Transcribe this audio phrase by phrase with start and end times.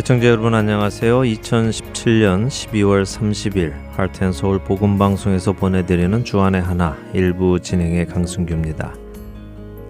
[0.00, 1.20] 애청자 여러분 안녕하세요.
[1.20, 8.94] 2017년 12월 30일 하트앤서울 복음방송에서 보내드리는 주안의 하나 일부 진행의 강승규입니다.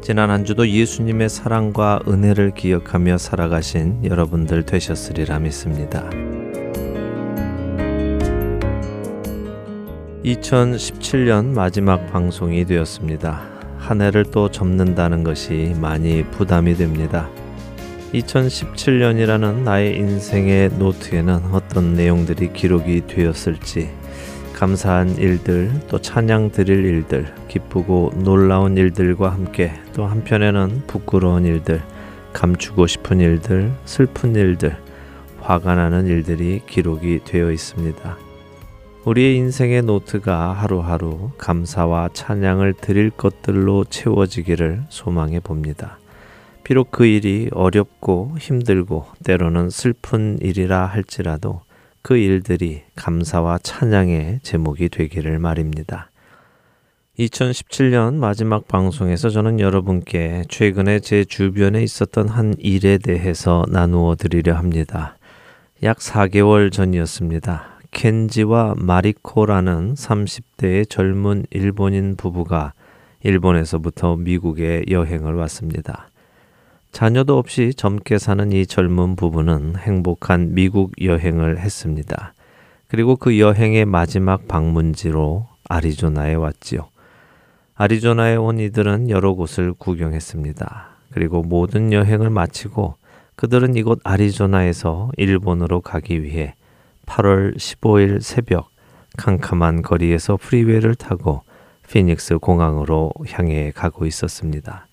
[0.02, 6.10] 지난 한 주도 예수님의 사랑과 은혜를 기억하며 살아가신 여러분들 되셨으리라 믿습니다.
[10.24, 13.42] 2017년 마지막 방송이 되었습니다.
[13.78, 17.30] 한 해를 또 접는다는 것이 많이 부담이 됩니다.
[18.12, 23.90] 2017년이라는 나의 인생의 노트에는 어떤 내용들이 기록이 되었을지
[24.54, 31.80] 감사한 일들 또 찬양 드릴 일들 기쁘고 놀라운 일들과 함께 또 한편에는 부끄러운 일들
[32.32, 34.76] 감추고 싶은 일들 슬픈 일들
[35.40, 38.18] 화가 나는 일들이 기록이 되어 있습니다.
[39.04, 45.99] 우리의 인생의 노트가 하루하루 감사와 찬양을 드릴 것들로 채워지기를 소망해 봅니다.
[46.70, 51.62] 비록 그 일이 어렵고 힘들고 때로는 슬픈 일이라 할지라도
[52.00, 56.12] 그 일들이 감사와 찬양의 제목이 되기를 말입니다.
[57.18, 65.16] 2017년 마지막 방송에서 저는 여러분께 최근에 제 주변에 있었던 한 일에 대해서 나누어 드리려 합니다.
[65.82, 67.80] 약 4개월 전이었습니다.
[67.90, 72.74] 켄지와 마리코라는 30대의 젊은 일본인 부부가
[73.24, 76.06] 일본에서부터 미국에 여행을 왔습니다.
[76.92, 82.34] 자녀도 없이 젊게 사는 이 젊은 부부는 행복한 미국 여행을 했습니다.
[82.88, 86.88] 그리고 그 여행의 마지막 방문지로 아리조나에 왔지요.
[87.76, 90.88] 아리조나에 온 이들은 여러 곳을 구경했습니다.
[91.12, 92.96] 그리고 모든 여행을 마치고
[93.36, 96.54] 그들은 이곳 아리조나에서 일본으로 가기 위해
[97.06, 98.68] 8월 15일 새벽
[99.16, 101.42] 캄캄한 거리에서 프리웨이를 타고
[101.88, 104.86] 피닉스 공항으로 향해 가고 있었습니다.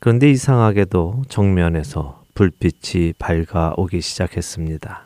[0.00, 5.02] 그런데 이상하게도 정면에서 불빛이 밝아오기 시작했습니다.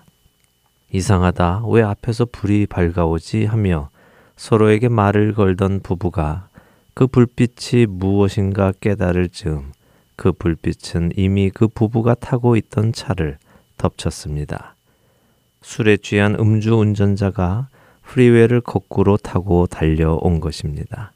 [0.92, 1.62] 이상하다.
[1.68, 3.46] 왜 앞에서 불이 밝아오지?
[3.46, 3.88] 하며
[4.36, 6.48] 서로에게 말을 걸던 부부가
[6.92, 9.72] 그 불빛이 무엇인가 깨달을 즈음
[10.14, 13.38] 그 불빛은 이미 그 부부가 타고 있던 차를
[13.78, 14.74] 덮쳤습니다.
[15.62, 17.68] 술에 취한 음주 운전자가
[18.02, 21.12] 프리웨이를 거꾸로 타고 달려온 것입니다.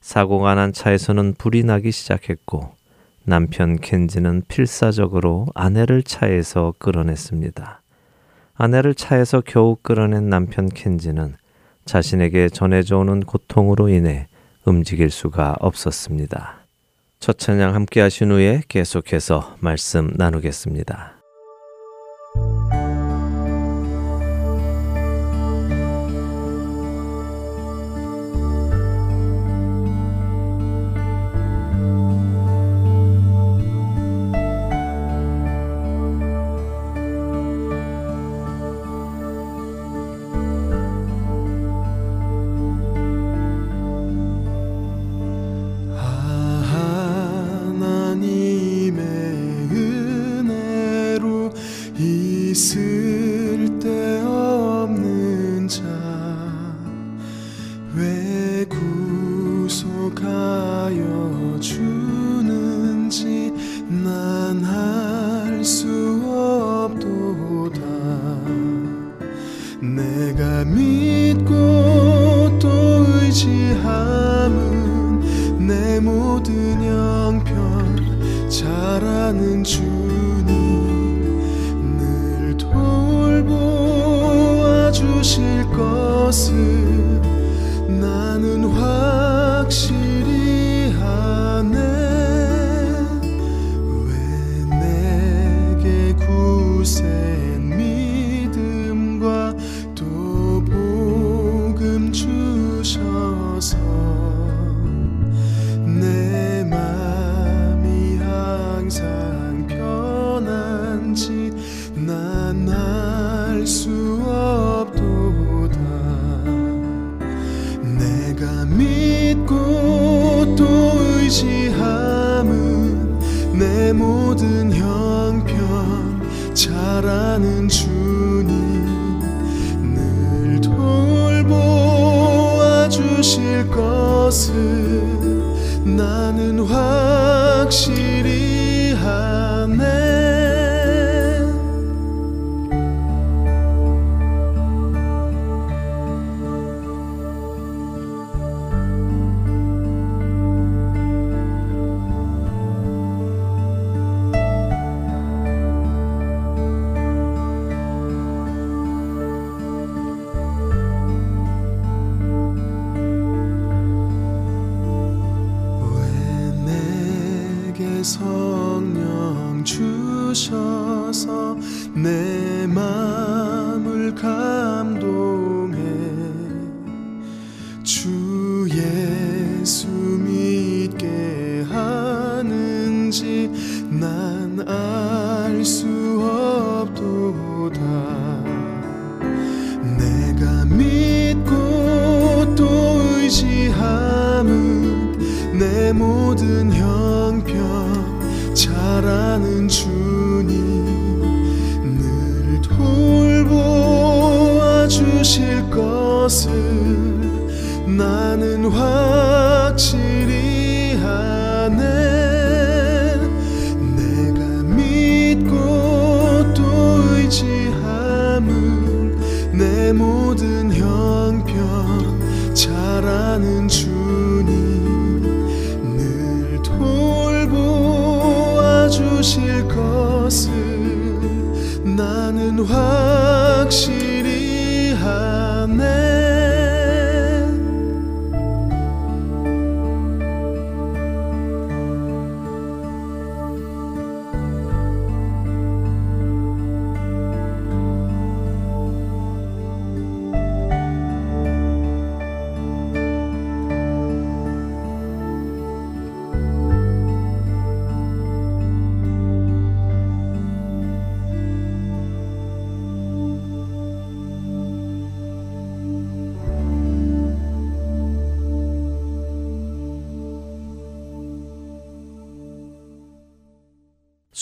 [0.00, 2.83] 사고가 난 차에서는 불이 나기 시작했고
[3.24, 7.80] 남편 켄지는 필사적으로 아내를 차에서 끌어냈습니다.
[8.54, 11.36] 아내를 차에서 겨우 끌어낸 남편 켄지는
[11.86, 14.28] 자신에게 전해져 오는 고통으로 인해
[14.64, 16.58] 움직일 수가 없었습니다.
[17.18, 21.13] 첫 찬양 함께 하신 후에 계속해서 말씀 나누겠습니다.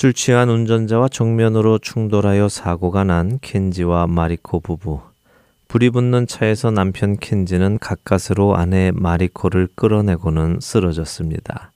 [0.02, 4.98] 술 취한 운전자와 정면으로 충돌하여 사고가 난 켄지와 마리코 부부.
[5.68, 11.70] 불이 붙는 차에서 남편 켄지는 가까스로 아내 마리코를 끌어내고는 쓰러졌습니다.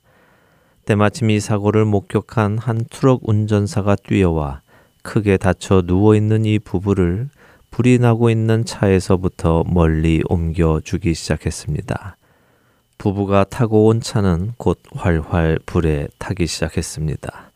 [0.83, 4.59] 때마침 이 사고를 목격한 한 트럭 운전사가 뛰어와
[5.03, 7.29] 크게 다쳐 누워있는 이 부부를
[7.71, 12.17] 불이 나고 있는 차에서부터 멀리 옮겨 주기 시작했습니다.
[12.97, 17.46] 부부가 타고 온 차는 곧 활활 불에 타기 시작했습니다.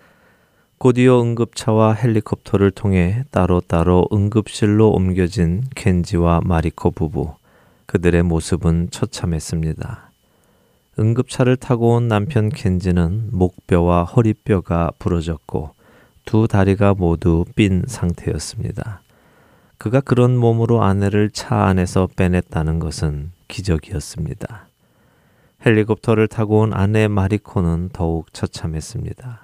[0.82, 7.36] 곧이어 응급차와 헬리콥터를 통해 따로따로 응급실로 옮겨진 켄지와 마리코 부부.
[7.86, 10.10] 그들의 모습은 처참했습니다.
[10.98, 15.70] 응급차를 타고 온 남편 켄지는 목뼈와 허리뼈가 부러졌고
[16.26, 19.02] 두 다리가 모두 삔 상태였습니다.
[19.78, 24.66] 그가 그런 몸으로 아내를 차 안에서 빼냈다는 것은 기적이었습니다.
[25.64, 29.41] 헬리콥터를 타고 온 아내 마리코는 더욱 처참했습니다.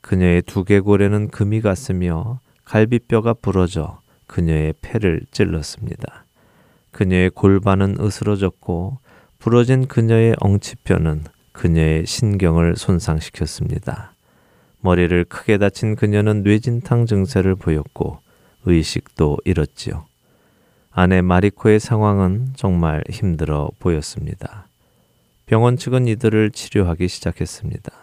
[0.00, 6.24] 그녀의 두개골에는 금이 갔으며 갈비뼈가 부러져 그녀의 폐를 찔렀습니다.
[6.92, 8.98] 그녀의 골반은 으스러졌고
[9.38, 14.14] 부러진 그녀의 엉치뼈는 그녀의 신경을 손상시켰습니다.
[14.80, 18.18] 머리를 크게 다친 그녀는 뇌진탕 증세를 보였고
[18.64, 20.04] 의식도 잃었지요.
[20.90, 24.66] 아내 마리코의 상황은 정말 힘들어 보였습니다.
[25.46, 27.99] 병원 측은 이들을 치료하기 시작했습니다.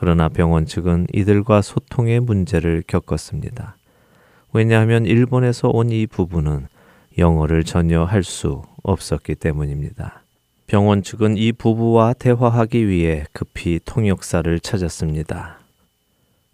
[0.00, 3.76] 그러나 병원 측은 이들과 소통의 문제를 겪었습니다.
[4.50, 6.68] 왜냐하면 일본에서 온 이 부부는
[7.18, 10.22] 영어를 전혀 할 수 없었기 때문입니다.
[10.66, 15.58] 병원 측은 이 부부와 대화하기 위해 급히 통역사를 찾았습니다.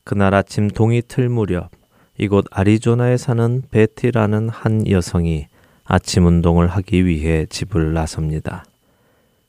[0.02, 1.70] 그날 아침 동이 틀 무렵
[2.18, 5.46] 이곳 아리조나에 사는 베티라는 한 여성이
[5.84, 8.64] 아침 운동을 하기 위해 집을 나섭니다.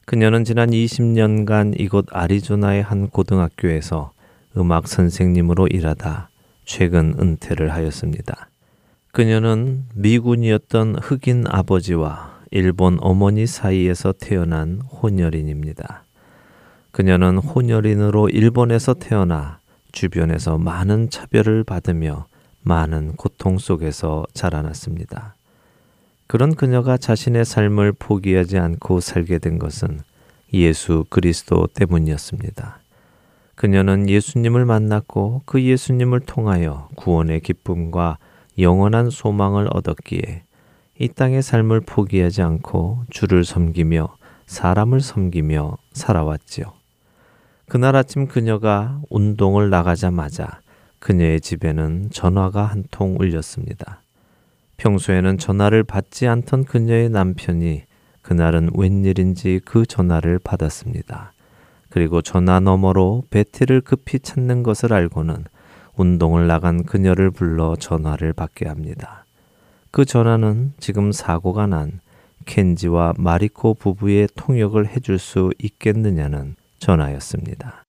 [0.09, 4.13] 그녀는 지난 20년간 이곳 아리조나의 한 고등학교에서
[4.55, 6.29] 음악 선생님으로 일하다
[6.63, 8.47] 최근 은퇴를 하였습니다.
[9.11, 16.05] 그녀는 미군이었던 흑인 아버지와 일본 어머니 사이에서 태어난 혼혈인입니다.
[16.91, 19.59] 그녀는 혼혈인으로 일본에서 태어나
[19.91, 22.27] 주변에서 많은 차별을 받으며
[22.61, 25.36] 많은 고통 속에서 자라났습니다.
[26.27, 30.01] 그런 그녀가 자신의 삶을 포기하지 않고 살게 된 것은
[30.53, 32.79] 예수 그리스도 때문이었습니다.
[33.55, 38.17] 그녀는 예수님을 만났고 그 예수님을 통하여 구원의 기쁨과
[38.59, 40.43] 영원한 소망을 얻었기에
[40.99, 44.15] 이 땅의 삶을 포기하지 않고 주를 섬기며
[44.47, 46.73] 사람을 섬기며 살아왔지요.
[47.69, 50.61] 그날 아침 그녀가 운동을 나가자마자
[50.99, 54.01] 그녀의 집에는 전화가 한 통 울렸습니다.
[54.77, 57.83] 평소에는 전화를 받지 않던 그녀의 남편이
[58.21, 61.33] 그날은 웬일인지 그 전화를 받았습니다.
[61.89, 65.45] 그리고 전화 너머로 베티를 급히 찾는 것을 알고는
[65.95, 69.25] 운동을 나간 그녀를 불러 전화를 받게 합니다.
[69.91, 71.99] 그 전화는 지금 사고가 난
[72.45, 77.86] 켄지와 마리코 부부의 통역을 해줄 수 있겠느냐는 전화였습니다.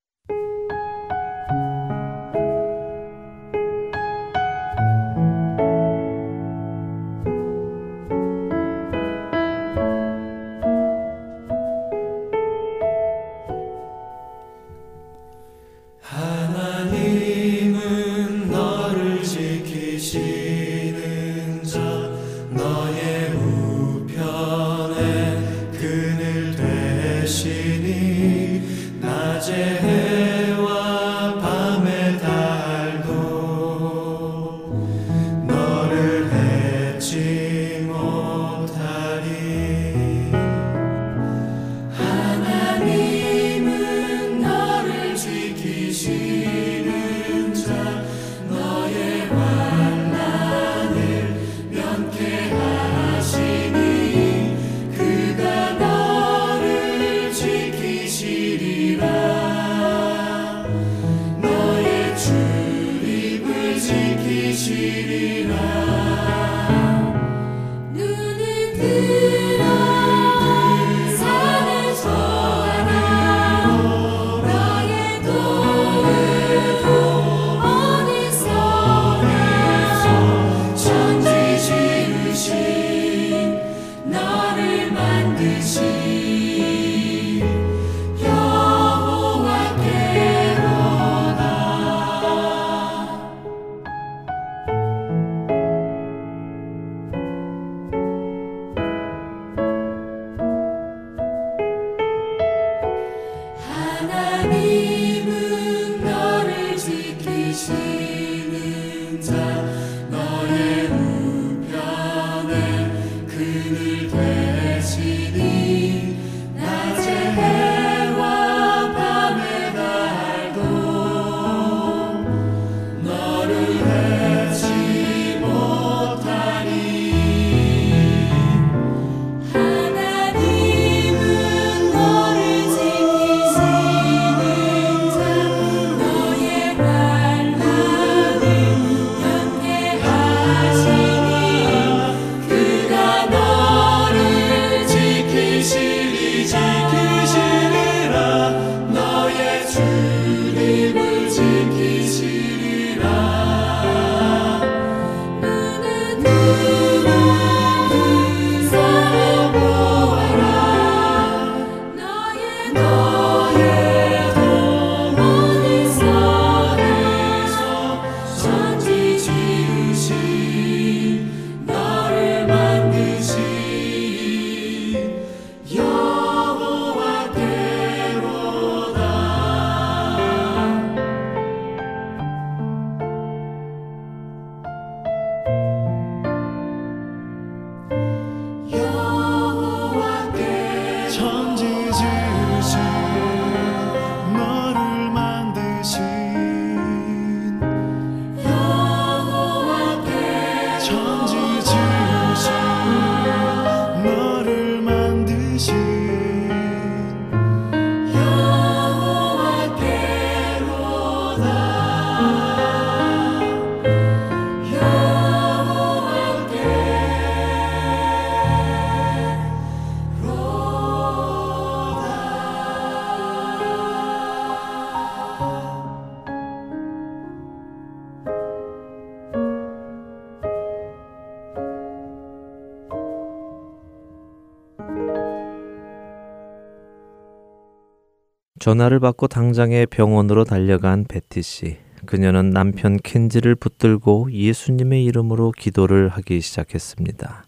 [238.69, 241.79] 전화를 받고 당장에 병원으로 달려간 베티 씨.
[242.05, 247.45] 그녀는 남편 켄지를 붙들고 예수님의 이름으로 기도를 하기 시작했습니다.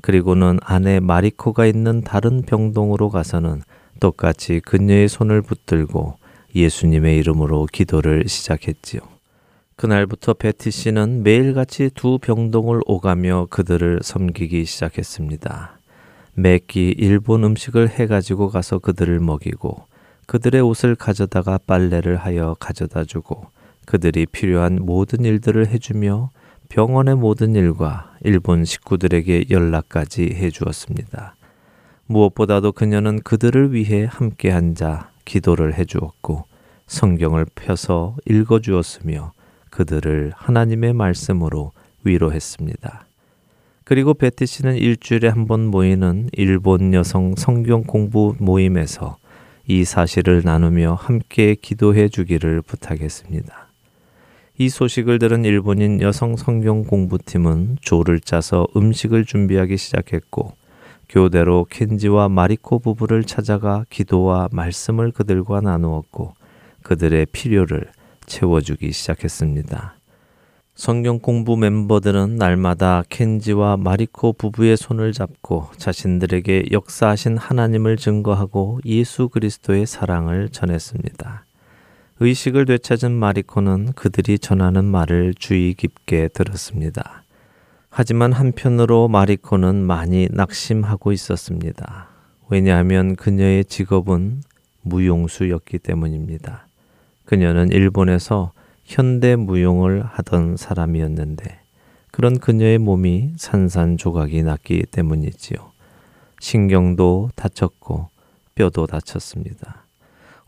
[0.00, 3.62] 그리고는 아내 마리코가 있는 다른 병동으로 가서는
[4.00, 6.16] 똑같이 그녀의 손을 붙들고
[6.52, 9.02] 예수님의 이름으로 기도를 시작했지요.
[9.76, 15.78] 그날부터 베티 씨는 매일같이 두 병동을 오가며 그들을 섬기기 시작했습니다.
[16.34, 19.84] 매끼 일본 음식을 해가지고 가서 그들을 먹이고
[20.26, 23.46] 그들의 옷을 가져다가 빨래를 하여 가져다 주고
[23.86, 26.30] 그들이 필요한 모든 일들을 해주며
[26.68, 31.36] 병원의 모든 일과 일본 식구들에게 연락까지 해주었습니다.
[32.06, 36.44] 무엇보다도 그녀는 그들을 위해 함께 앉아 기도를 해주었고
[36.88, 39.32] 성경을 펴서 읽어주었으며
[39.70, 41.72] 그들을 하나님의 말씀으로
[42.04, 43.06] 위로했습니다.
[43.84, 49.18] 그리고 베티 씨는 일주일에 한 번 모이는 일본 여성 성경 공부 모임에서
[49.68, 53.66] 이 사실을 나누며 함께 기도해 주기를 부탁했습니다.
[54.58, 60.54] 이 소식을 들은 일본인 여성 성경 공부팀은 조를 짜서 음식을 준비하기 시작했고
[61.08, 66.34] 교대로 켄지와 마리코 부부를 찾아가 기도와 말씀을 그들과 나누었고
[66.82, 67.90] 그들의 필요를
[68.26, 69.95] 채워주기 시작했습니다.
[70.76, 79.86] 성경 공부 멤버들은 날마다 켄지와 마리코 부부의 손을 잡고 자신들에게 역사하신 하나님을 증거하고 예수 그리스도의
[79.86, 81.46] 사랑을 전했습니다.
[82.20, 87.22] 의식을 되찾은 마리코는 그들이 전하는 말을 주의 깊게 들었습니다.
[87.88, 92.08] 하지만 한편으로 마리코는 많이 낙심하고 있었습니다.
[92.50, 94.42] 왜냐하면 그녀의 직업은
[94.82, 96.66] 무용수였기 때문입니다.
[97.24, 98.52] 그녀는 일본에서
[98.86, 101.58] 현대 무용을 하던 사람이었는데
[102.12, 105.58] 그런 그녀의 몸이 산산조각이 났기 때문이지요.
[106.40, 108.08] 신경도 다쳤고
[108.54, 109.84] 뼈도 다쳤습니다.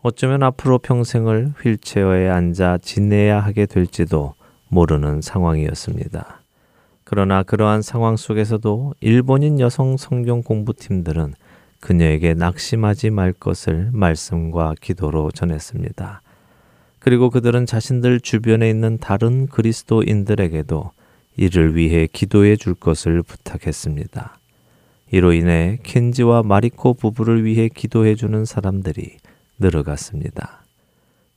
[0.01, 4.33] 어쩌면 앞으로 평생을 휠체어에 앉아 지내야 하게 될지도
[4.69, 6.41] 모르는 상황이었습니다.
[7.03, 11.33] 그러나 그러한 상황 속에서도 일본인 여성 성경 공부팀들은
[11.81, 16.21] 그녀에게 낙심하지 말 것을 말씀과 기도로 전했습니다.
[16.99, 20.91] 그리고 그들은 자신들 주변에 있는 다른 그리스도인들에게도
[21.37, 24.37] 이를 위해 기도해 줄 것을 부탁했습니다.
[25.11, 29.17] 이로 인해 켄지와 마리코 부부를 위해 기도해 주는 사람들이
[29.57, 30.63] 늘어갔습니다.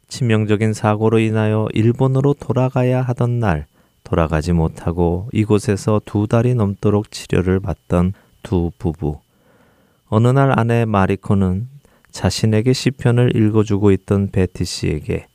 [0.08, 3.66] 치명적인 사고로 인하여 일본으로 돌아가야 하던 날
[4.04, 9.20] 돌아가지 못하고 이곳에서 두 달이 넘도록 치료를 받던 두 부부.
[10.08, 11.68] 어느 날 아내 마리코는
[12.10, 15.28] 자신에게 시편을 읽어주고 있던 베티 씨에게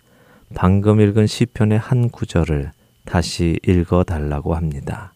[0.56, 2.72] 방금 읽은 시편의 한 구절을
[3.06, 5.14] 다시 읽어 달라고 합니다.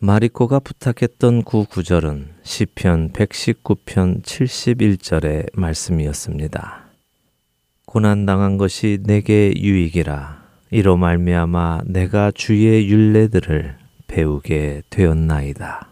[0.00, 6.84] 마리코가 부탁했던 구 구절은 시편 119편 71절의 말씀이었습니다.
[7.84, 15.88] 고난 당한 것이 내게 유익이라 이로 말미암아 내가 주의 윤례들을 배우게 되었나이다.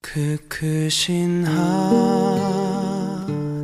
[0.00, 1.44] 그 크신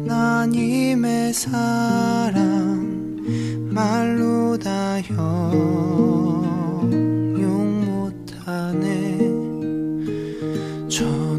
[0.07, 3.10] 하나님의 사랑
[3.71, 6.40] 말로 다 형용
[7.85, 9.19] 못하네.
[10.88, 11.30] 저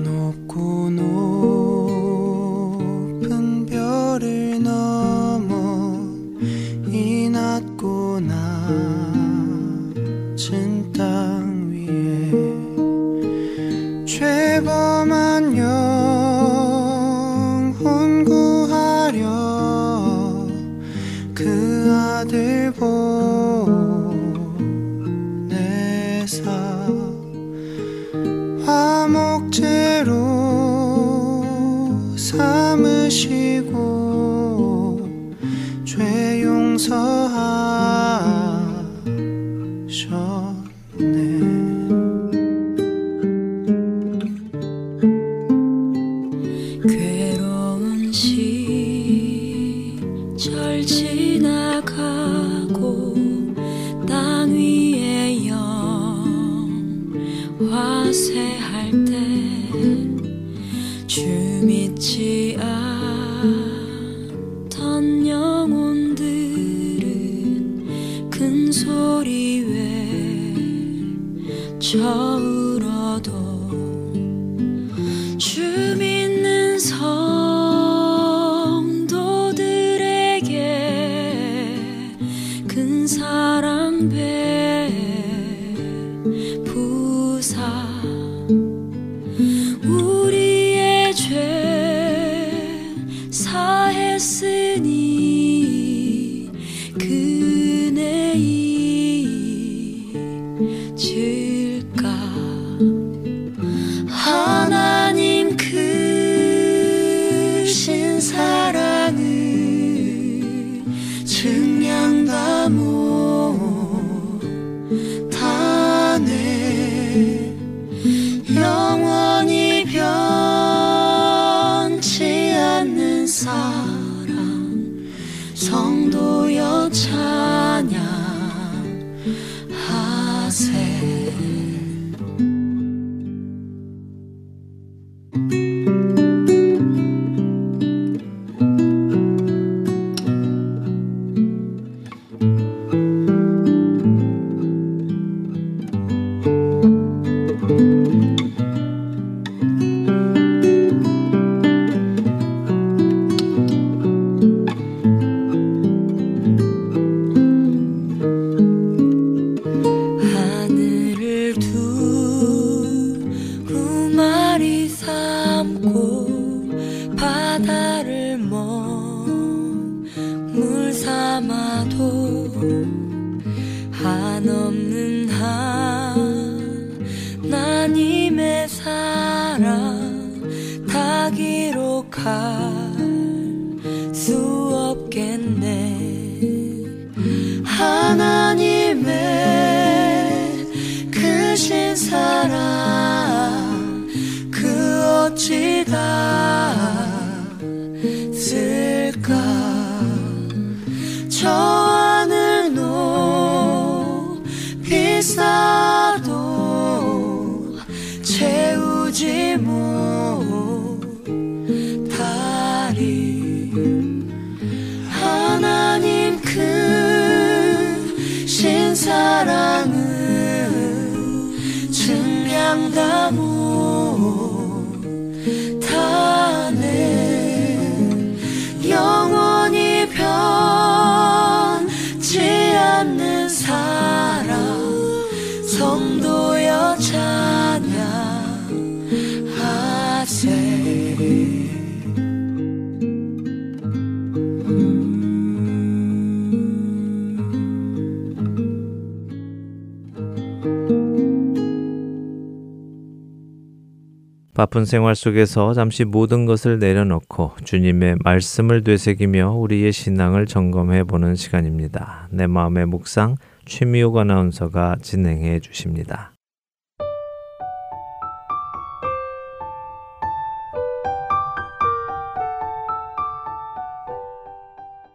[254.62, 262.28] 바쁜 생활 속에서 잠시 모든 것을 내려놓고 주님의 말씀을 되새기며 우리의 신앙을 점검해 보는 시간입니다.
[262.30, 266.34] 내 마음의 묵상 최미옥 아나운서가 진행해 주십니다.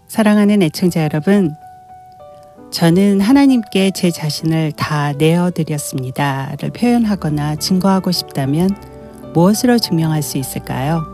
[0.08, 1.52] 사랑하는 애청자 여러분,
[2.72, 8.95] 저는 하나님께 제 자신을 다 내어드렸습니다를 표현하거나 증거하고 싶다면
[9.36, 11.04] 무엇으로 증명할 수 있을까요?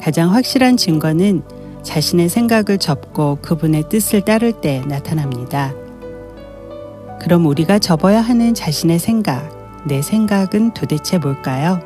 [0.00, 1.42] 가장 확실한 증거는
[1.82, 5.72] 자신의 생각을 접고 그분의 뜻을 따를 때 나타납니다.
[7.20, 9.48] 그럼 우리가 접어야 하는 자신의 생각,
[9.84, 11.80] 내 생각은 도대체 뭘까요?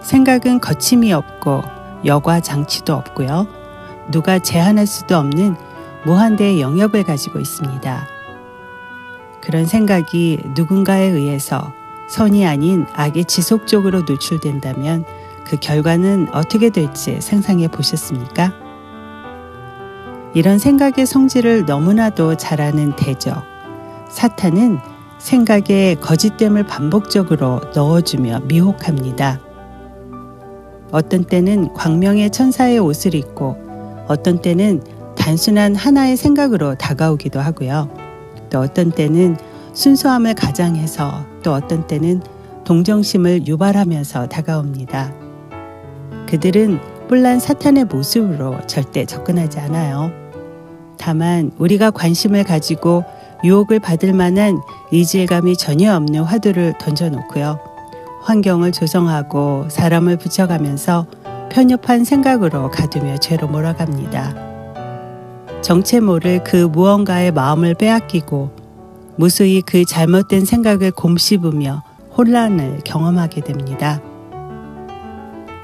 [0.00, 1.60] 생각은 거침이 없고
[2.06, 3.46] 여과 장치도 없고요.
[4.10, 5.54] 누가 제한할 수도 없는
[6.06, 8.06] 무한대의 영역을 가지고 있습니다.
[9.42, 11.74] 그런 생각이 누군가에 의해서
[12.12, 15.06] 선이 아닌 악에 지속적으로 노출된다면
[15.46, 18.52] 그 결과는 어떻게 될지 상상해 보셨습니까?
[20.34, 23.42] 이런 생각의 성질을 너무나도 잘 아는 대적,
[24.10, 24.78] 사탄은
[25.16, 29.40] 생각에 거짓됨을 반복적으로 넣어주며 미혹합니다.
[30.90, 34.82] 어떤 때는 광명의 천사의 옷을 입고 어떤 때는
[35.16, 37.88] 단순한 하나의 생각으로 다가오기도 하고요.
[38.50, 39.38] 또 어떤 때는
[39.72, 42.22] 순수함을 가장해서 또 어떤 때는
[42.64, 45.12] 동정심을 유발하면서 다가옵니다.
[46.28, 50.10] 그들은 뿔난 사탄의 모습으로 절대 접근하지 않아요.
[50.98, 53.04] 다만 우리가 관심을 가지고
[53.44, 54.60] 유혹을 받을 만한
[54.92, 57.58] 이질감이 전혀 없는 화두를 던져놓고요.
[58.22, 61.06] 환경을 조성하고 사람을 붙여가면서
[61.50, 64.52] 편협한 생각으로 가두며 죄로 몰아갑니다.
[65.60, 68.61] 정체 모를 그 무언가의 마음을 빼앗기고
[69.22, 71.84] 무수히 그 잘못된 생각을 곰씹으며
[72.18, 74.02] 혼란을 경험하게 됩니다.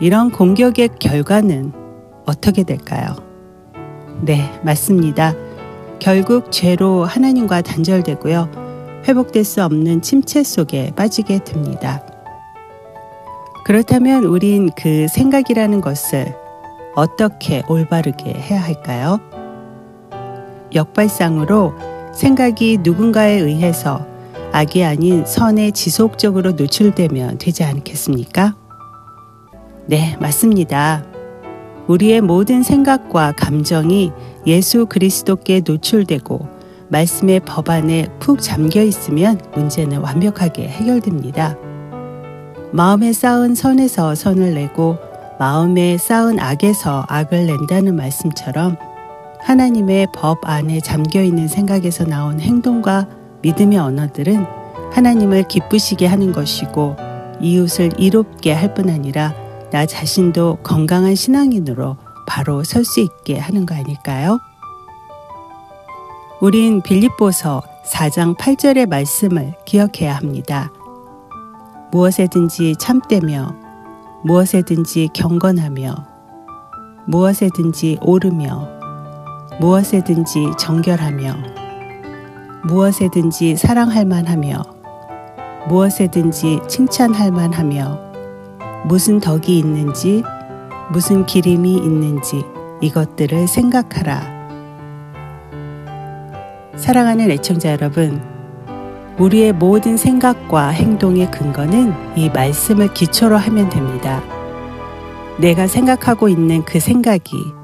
[0.00, 1.72] 이런 공격의 결과는
[2.24, 3.16] 어떻게 될까요?
[4.20, 5.34] 네, 맞습니다.
[5.98, 9.02] 결국 죄로 하나님과 단절되고요.
[9.08, 12.06] 회복될 수 없는 침체 속에 빠지게 됩니다.
[13.64, 16.32] 그렇다면 우린 그 생각이라는 것을
[16.94, 19.18] 어떻게 올바르게 해야 할까요?
[20.72, 24.04] 역발상으로 생각이 누군가에 의해서
[24.50, 28.56] 악이 아닌 선에 지속적으로 노출되면 되지 않겠습니까?
[29.86, 31.04] 네, 맞습니다.
[31.86, 34.10] 우리의 모든 생각과 감정이
[34.48, 36.48] 예수 그리스도께 노출되고
[36.88, 41.56] 말씀의 법안에 푹 잠겨 있으면 문제는 완벽하게 해결됩니다.
[42.72, 44.98] 마음에 쌓은 선에서 선을 내고
[45.38, 48.76] 마음에 쌓은 악에서 악을 낸다는 말씀처럼
[49.48, 53.08] 하나님의 법 안에 잠겨 있는 생각에서 나온 행동과
[53.40, 54.44] 믿음의 언어들은
[54.92, 56.96] 하나님을 기쁘시게 하는 것이고
[57.40, 59.34] 이웃을 이롭게 할 뿐 아니라
[59.70, 64.38] 나 자신도 건강한 신앙인으로 바로 설 수 있게 하는 거 아닐까요?
[66.42, 70.70] 우린 빌립보서 4장 8절의 말씀을 기억해야 합니다.
[71.90, 73.54] 무엇에든지 참되며
[74.24, 75.94] 무엇에든지 경건하며
[77.06, 78.77] 무엇에든지 오르며
[79.60, 81.34] 무엇에든지 정결하며
[82.64, 84.62] 무엇에든지 사랑할 만하며
[85.68, 87.98] 무엇에든지 칭찬할 만하며
[88.86, 90.22] 무슨 덕이 있는지
[90.90, 92.44] 무슨 기림이 있는지
[92.80, 94.38] 이것들을 생각하라.
[96.76, 98.22] 사랑하는 애청자 여러분,
[99.18, 104.22] 우리의 모든 생각과 행동의 근거는 이 말씀을 기초로 하면 됩니다.
[105.38, 107.57] 내가 생각하고 있는 그 생각이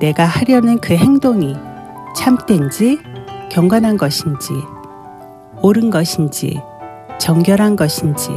[0.00, 1.56] 내가 하려는 그 행동이
[2.14, 2.98] 참된지
[3.50, 4.52] 경건한 것인지
[5.62, 6.60] 옳은 것인지
[7.18, 8.30] 정결한 것인지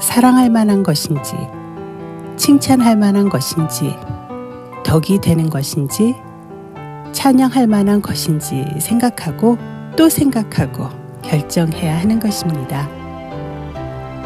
[0.00, 1.36] 사랑할 만한 것인지
[2.36, 3.94] 칭찬할 만한 것인지
[4.84, 6.16] 덕이 되는 것인지
[7.12, 9.58] 찬양할 만한 것인지 생각하고
[9.96, 10.88] 또 생각하고
[11.22, 12.88] 결정해야 하는 것입니다.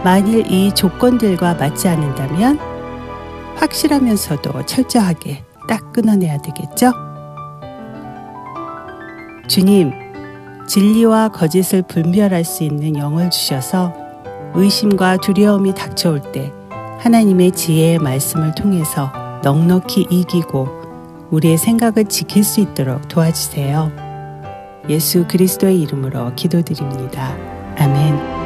[0.02, 2.58] 만일 이 조건들과 맞지 않는다면
[3.56, 6.92] 확실하면서도 철저하게 딱 끊어내야 되겠죠?
[9.48, 9.92] 주님,
[10.66, 13.92] 진리와 거짓을 분별할 수 있는 영을 주셔서
[14.54, 16.52] 의심과 두려움이 닥쳐올 때
[16.98, 20.68] 하나님의 지혜의 말씀을 통해서 넉넉히 이기고
[21.30, 23.92] 우리의 생각을 지킬 수 있도록 도와주세요.
[24.88, 27.36] 예수 그리스도의 이름으로 기도드립니다.
[27.78, 28.45] 아멘.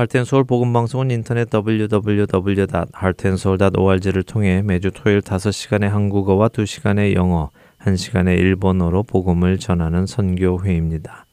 [0.00, 7.50] 할텐서울 복음방송은 인터넷 www.heartandsoul.org를 통해 매주 토요일 5시간의 한국어와 2시간의 영어,
[7.82, 11.26] 1시간의 일본어로 복음을 전하는 선교회입니다.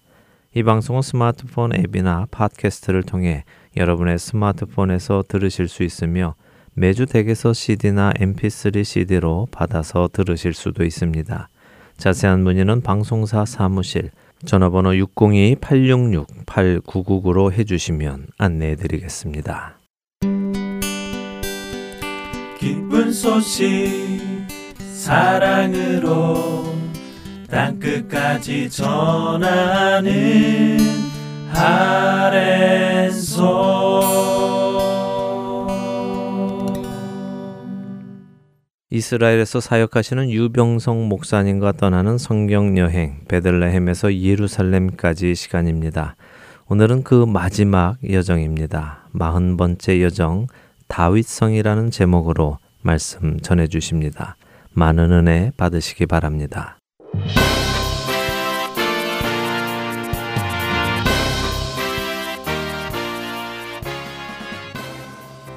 [0.54, 3.46] 이 방송은 스마트폰 앱이나 팟캐스트를 통해
[3.78, 6.36] 여러분의 스마트폰에서 들으실 수 있으며
[6.80, 11.50] 매주 댁에서 CD나 MP3 CD로 받아서 들으실 수도 있습니다.
[11.98, 14.12] 자세한 문의는 방송사 사무실
[14.46, 19.80] 전화번호 602-866-8999로 해주시면 안내해 드리겠습니다.
[22.60, 23.66] 기쁜 소식
[24.94, 26.76] 사랑으로
[27.50, 30.78] 땅끝까지 전하는
[31.56, 33.48] 아랜소
[38.90, 46.16] 이스라엘에서 사역하시는 유병성 목사님과 떠나는 성경 여행 베들레헴에서 예루살렘까지 시간입니다.
[46.70, 49.10] 오늘은 그 마지막 여정입니다.
[49.12, 50.48] 마흔 번째 여정
[50.88, 54.38] 다윗성이라는 제목으로 말씀 전해 주십니다.
[54.72, 56.78] 많은 은혜 받으시기 바랍니다.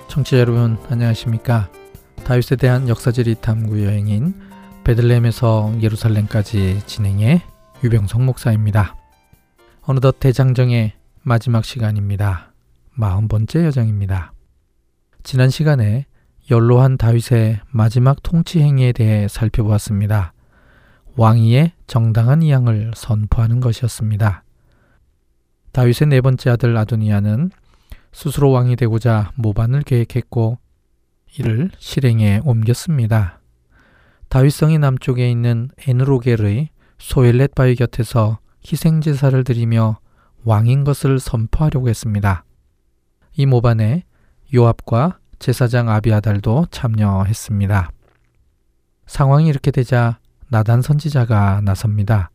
[0.09, 1.71] 청취자 여러분 안녕하십니까?
[2.25, 4.35] 다윗에 대한 역사지리 탐구 여행인
[4.85, 7.43] 베들레헴에서 예루살렘까지 진행해
[7.83, 8.97] 유병성 목사입니다.
[9.83, 12.53] 어느덧 대장정의 마지막 시간입니다.
[12.93, 14.33] 마흔 번째 여정입니다.
[15.23, 16.07] 지난 시간에
[16.51, 20.33] 연로한 다윗의 마지막 통치 행위에 대해 살펴보았습니다.
[21.17, 24.45] 왕위의 정당한 이양을 선포하는 것이었습니다.
[25.73, 27.51] 다윗의 네 번째 아들 아도니아는
[28.13, 30.59] 스스로 왕이 되고자 모반을 계획했고
[31.39, 33.41] 이를 실행에 옮겼습니다.
[34.29, 39.99] 다윗성이 남쪽에 있는 에누로겔의 소엘렛 바위 곁에서 희생 제사를 드리며
[40.45, 42.45] 왕인 것을 선포하려고 했습니다.
[43.33, 44.05] 이 모반에
[44.55, 47.91] 요압과 제사장 아비아달도 참여했습니다.
[49.07, 52.31] 상황이 이렇게 되자 나단 선지자가 나섭니다.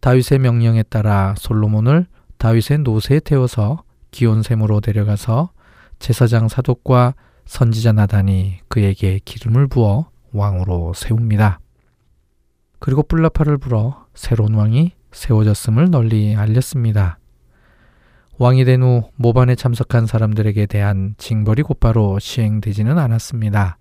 [0.00, 2.06] 다윗의 명령에 따라 솔로몬을
[2.38, 5.50] 다윗의 노새에 태워서 기온샘으로 데려가서
[5.98, 7.14] 제사장 사독과
[7.46, 11.60] 선지자 나단이 그에게 기름을 부어 왕으로 세웁니다.
[12.78, 17.18] 그리고 뿔라파를 불어 새로운 왕이 세워졌음을 널리 알렸습니다.
[18.36, 23.78] 왕이 된 후 모반에 참석한 사람들에게 대한 징벌이 곧바로 시행되지는 않았습니다.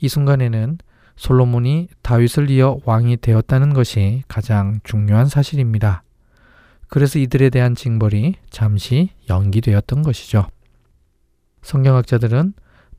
[0.00, 0.78] 이 순간에는
[1.16, 6.04] 솔로몬이 다윗을 이어 왕이 되었다는 것이 가장 중요한 사실입니다.
[6.88, 10.46] 그래서 이들에 대한 징벌이 잠시 연기되었던 것이죠.
[11.62, 12.54] 성경학자들은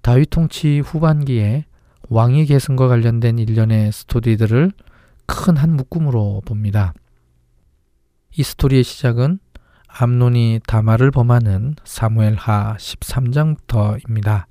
[0.07, 1.65] 다윗 통치 후반기에
[2.07, 4.71] 왕위 계승과 관련된 일련의 스토리들을
[5.25, 6.93] 큰 한 묶음으로 봅니다.
[8.37, 9.39] 이 스토리의 시작은
[9.85, 14.45] 암논이 다마를 범하는 사무엘하 13장부터입니다.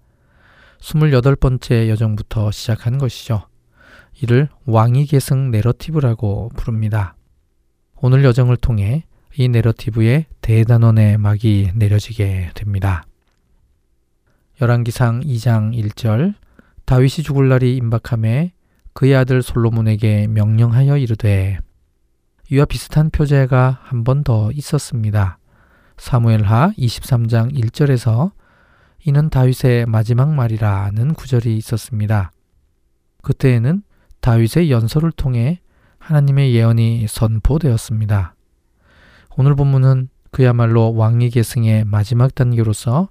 [0.82, 3.46] 28번째 여정부터 시작한 것이죠.
[4.20, 7.16] 이를 왕위 계승 내러티브라고 부릅니다.
[7.94, 13.06] 오늘 여정을 통해 이 내러티브에 대단원의 막이 내려지게 됩니다.
[14.60, 16.34] 열왕기상 2장 1절
[16.86, 18.52] 다윗이 죽을 날이 임박함에
[18.94, 21.58] 그의 아들 솔로몬에게 명령하여 이르되
[22.50, 25.38] 이와 비슷한 표제가 한 번 더 있었습니다.
[25.98, 28.32] 사무엘하 23장 1절에서
[29.04, 32.32] 이는 다윗의 마지막 말이라는 구절이 있었습니다.
[33.22, 33.82] 그때에는
[34.20, 35.60] 다윗의 연설을 통해
[35.98, 38.34] 하나님의 예언이 선포되었습니다.
[39.36, 43.08] 오늘 본문은 그야말로 왕위 계승의 마지막 단계로서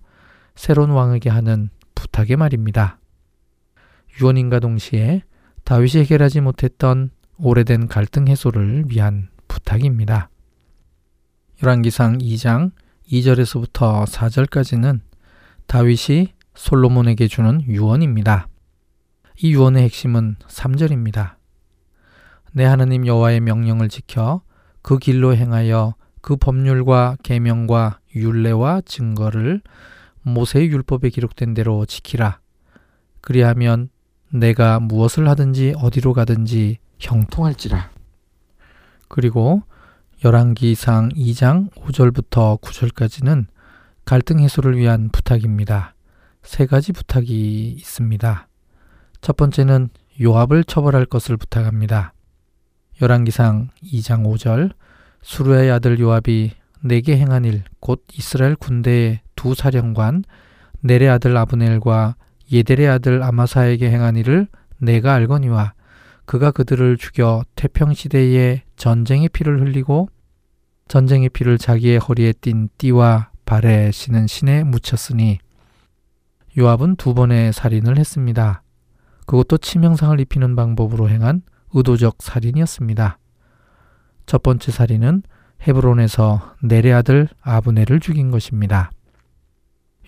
[0.55, 2.99] 새로운 왕에게 하는 부탁의 말입니다.
[4.19, 5.23] 유언인과 동시에
[5.63, 10.29] 다윗이 해결하지 못했던 오래된 갈등 해소를 위한 부탁입니다.
[11.61, 12.71] 열왕기상 2장
[13.11, 15.01] 2절에서부터 4절까지는
[15.67, 18.47] 다윗이 솔로몬에게 주는 유언입니다.
[19.37, 21.35] 이 유언의 핵심은 3절입니다.
[22.53, 24.41] 내 하나님 여호와의 명령을 지켜
[24.81, 29.61] 그 길로 행하여 그 법률과 계명과 율례와 증거를
[30.25, 32.39] 모세의 율법에 기록된 대로 지키라.
[33.21, 33.89] 그리하면
[34.31, 37.91] 내가 무엇을 하든지 어디로 가든지 형통할지라.
[39.07, 39.61] 그리고
[40.23, 43.45] 열왕기상 2장 5절부터 9절까지는
[44.03, 45.93] 갈등 해소를 위한 부탁입니다.
[46.41, 48.47] 세 가지 부탁이 있습니다.
[49.21, 49.89] 첫 번째는
[50.21, 52.13] 요압을 처벌할 것을 부탁합니다.
[53.01, 54.71] 열왕기상 2장 5절
[55.21, 60.23] 수루의 아들 요압이 내게 행한 일 곧 이스라엘 군대의 두 사령관
[60.81, 62.15] 네레 아들 아브넬과
[62.51, 64.47] 예델의 아들 아마사에게 행한 일을
[64.79, 65.73] 내가 알거니와
[66.25, 70.09] 그가 그들을 죽여 태평 시대에 전쟁의 피를 흘리고
[70.87, 75.37] 전쟁의 피를 자기의 허리에 띤 띠와 발에 신은 신에 묻혔으니
[76.57, 78.63] 요압은 두 번의 살인을 했습니다.
[79.27, 83.19] 그것도 치명상을 입히는 방법으로 행한 의도적 살인이었습니다.
[84.25, 85.21] 첫 번째 살인은
[85.61, 88.91] 헤브론에서 네레 아들 아브넬을 죽인 것입니다.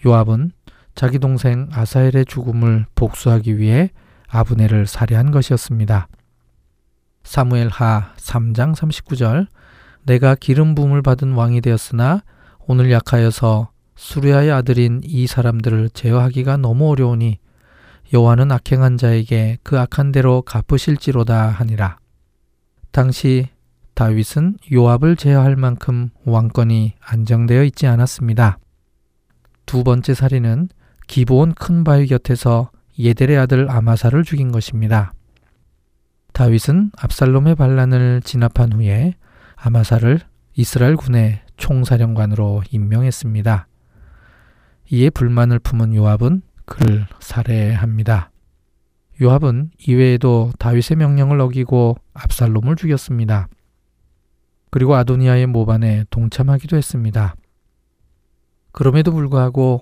[0.06, 0.52] 요압은
[0.96, 3.92] 자기 동생 아사엘의 죽음을 복수하기 위해
[4.30, 6.08] 아브넬을 살해한 것이었습니다.
[7.24, 9.48] 사무엘 하 3장 39절
[10.04, 12.24] 내가 기름 부음을 받은 왕이 되었으나
[12.66, 17.40] 오늘 약하여서 수리아의 아들인 이 사람들을 제어하기가 너무 어려우니
[18.14, 21.98] 여호와는 악행한 자에게 그 악한 대로 갚으실지로다 하니라.
[22.92, 23.50] 당시
[23.98, 28.60] 다윗은 요압을 제어할 만큼 왕권이 안정되어 있지 않았습니다.
[29.66, 30.70] 두 번째 살인은
[31.08, 35.14] 기브온 큰 바위 곁에서 예델의 아들 아마사를 죽인 것입니다.
[36.34, 39.16] 다윗은 압살롬의 반란을 진압한 후에
[39.56, 40.20] 아마사를
[40.54, 43.68] 이스라엘 군의 총사령관으로 임명했습니다.
[44.92, 48.30] 이에 불만을 품은 요압은 그를 살해합니다.
[49.24, 53.48] 요압은 이외에도 다윗의 명령을 어기고 압살롬을 죽였습니다.
[54.70, 57.36] 그리고 아도니아의 모반에 동참하기도 했습니다.
[58.72, 59.82] 그럼에도 불구하고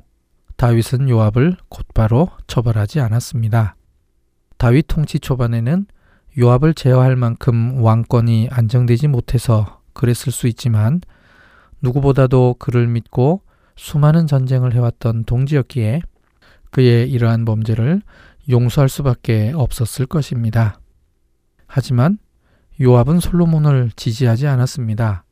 [0.57, 3.75] 다윗은 요압을 곧바로 처벌하지 않았습니다.
[4.57, 5.86] 다윗 통치 초반에는
[6.39, 11.01] 요압을 제어할 만큼 왕권이 안정되지 못해서 그랬을 수 있지만
[11.81, 13.41] 누구보다도 그를 믿고
[13.75, 16.01] 수많은 전쟁을 해왔던 동지였기에
[16.71, 18.01] 그의 이러한 범죄를
[18.49, 20.79] 용서할 수밖에 없었을 것입니다.
[21.67, 22.17] 하지만
[22.82, 25.23] 요압은 솔로몬을 지지하지 않았습니다.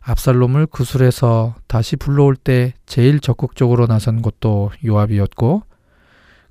[0.00, 5.62] 압살롬을 구술해서 다시 불러올 때 제일 적극적으로 나선 것도 요압이었고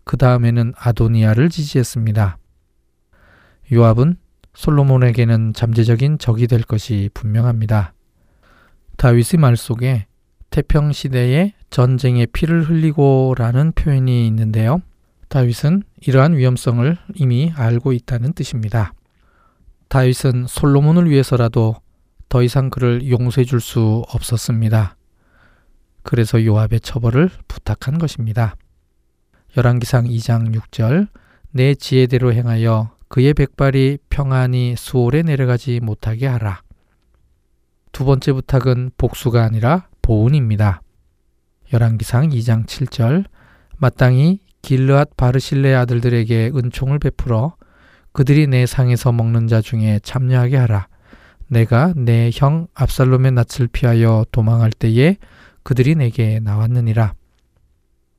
[0.04, 2.38] 그 다음에는 아도니아를 지지했습니다.
[3.74, 4.18] 요압은
[4.54, 7.94] 솔로몬에게는 잠재적인 적이 될 것이 분명합니다.
[8.98, 10.06] 다윗의 말 속에
[10.50, 14.82] 태평 시대에 전쟁의 피를 흘리고라는 표현이 있는데요.
[15.28, 18.94] 다윗은 이러한 위험성을 이미 알고 있다는 뜻입니다.
[19.90, 21.76] 다윗은 솔로몬을 위해서라도
[22.30, 24.96] 더 이상 그를 용서해 줄 수 없었습니다.
[26.04, 28.56] 그래서 요압의 처벌을 부탁한 것입니다.
[29.58, 31.08] 열왕기상 2장 6절
[31.52, 36.62] 내 지혜대로 행하여 그의 백발이 평안히 수월에 내려가지 못하게 하라.
[37.92, 40.82] 두 번째 부탁은 복수가 아니라 보은입니다.
[41.74, 43.26] 열왕기상 2장 7절
[43.78, 47.56] 마땅히 길르앗 바르실레 아들들에게 은총을 베풀어
[48.12, 50.88] 그들이 내 상에서 먹는 자 중에 참여하게 하라.
[51.48, 55.18] 내가 내 형 압살롬의 낯을 피하여 도망할 때에
[55.64, 57.14] 그들이 내게 나왔느니라.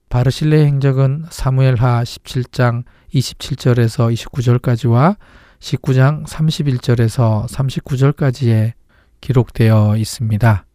[0.09, 2.84] 바르실레 행적은 사무엘하 17장
[3.14, 5.16] 27절에서 29절까지와
[5.61, 8.72] 19장 31절에서 39절까지에
[9.20, 10.66] 기록되어 있습니다.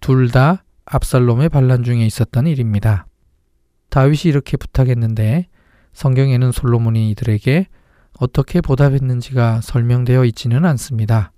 [0.00, 3.06] 둘 다 압살롬의 반란 중에 있었던 일입니다.
[3.90, 5.46] 다윗이 이렇게 부탁했는데
[5.92, 7.66] 성경에는 솔로몬이 이들에게
[8.18, 11.32] 어떻게 보답했는지가 설명되어 있지는 않습니다.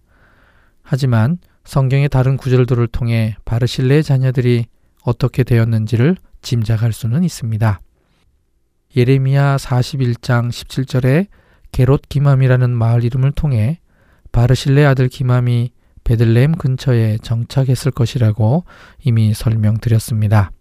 [0.83, 4.67] 하지만 성경의 다른 구절들을 통해 바르실레의 자녀들이
[5.03, 7.81] 어떻게 되었는지를 짐작할 수는 있습니다.
[8.97, 11.27] 예레미야 41장 17절에
[11.73, 13.81] 게롯 기맘이라는 마을 이름을 통해
[14.31, 15.73] 바르실레 아들 기맘이
[16.05, 18.65] 베들레헴 근처에 정착했을 것이라고
[19.03, 20.53] 이미 설명드렸습니다.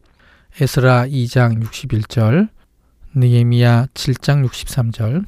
[0.59, 2.49] 에스라 2장 61절,
[3.15, 5.25] 느헤미야 7장 63절,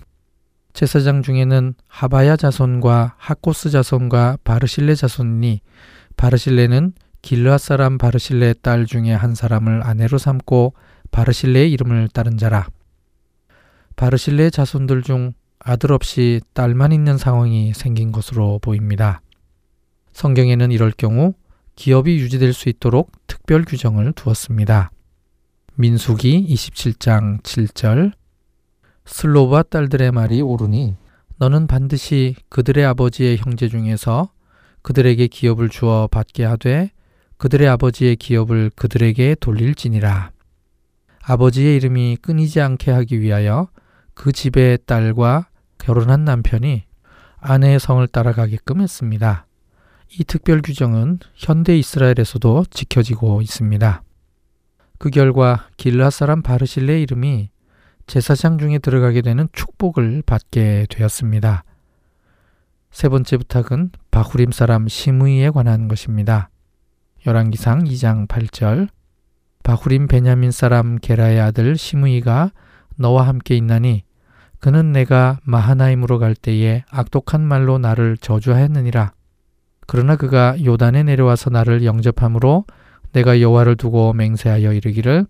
[0.75, 5.61] 제사장 중에는 하바야 자손과 하코스 자손과 바르실레 자손이니
[6.17, 10.73] 바르실레는 길르앗 사람 바르실레의 딸 중에 한 사람을 아내로 삼고
[11.11, 12.67] 바르실레의 이름을 따른 자라.
[13.95, 19.21] 바르실레의 자손들 중 아들 없이 딸만 있는 상황이 생긴 것으로 보입니다.
[20.11, 21.35] 성경에는 이럴 경우
[21.77, 24.91] 기업이 유지될 수 있도록 특별 규정을 두었습니다.
[25.75, 28.11] 민수기 27장 7절
[29.05, 30.95] 슬로바 딸들의 말이 옳으니
[31.37, 34.29] 너는 반드시 그들의 아버지의 형제 중에서
[34.81, 36.91] 그들에게 기업을 주어 받게 하되
[37.37, 40.31] 그들의 아버지의 기업을 그들에게 돌릴지니라.
[41.23, 43.69] 아버지의 이름이 끊이지 않게 하기 위하여
[44.13, 46.83] 그 집의 딸과 결혼한 남편이
[47.37, 49.45] 아내의 성을 따라가게끔 했습니다.
[50.17, 54.03] 이 특별 규정은 현대 이스라엘에서도 지켜지고 있습니다.
[54.97, 57.49] 그 결과 길라 사람 바르실레의 이름이
[58.07, 61.63] 제사장 중에 들어가게 되는 축복을 받게 되었습니다.
[62.91, 66.49] 세 번째 부탁은 바후림 사람 시므이에 관한 것입니다.
[67.25, 68.87] 열왕기상 2장 8절
[69.63, 72.51] 바후림 베냐민 사람 게라의 아들 시므이가
[72.97, 74.03] 너와 함께 있나니
[74.59, 79.11] 그는 내가 마하나임으로 갈 때에 악독한 말로 나를 저주하였느니라.
[79.87, 82.65] 그러나 그가 요단에 내려와서 나를 영접함으로
[83.11, 85.25] 내가 여호와를 두고 맹세하여 이르기를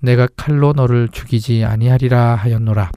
[0.00, 2.90] 내가 칼로 너를 죽이지 아니하리라 하였노라.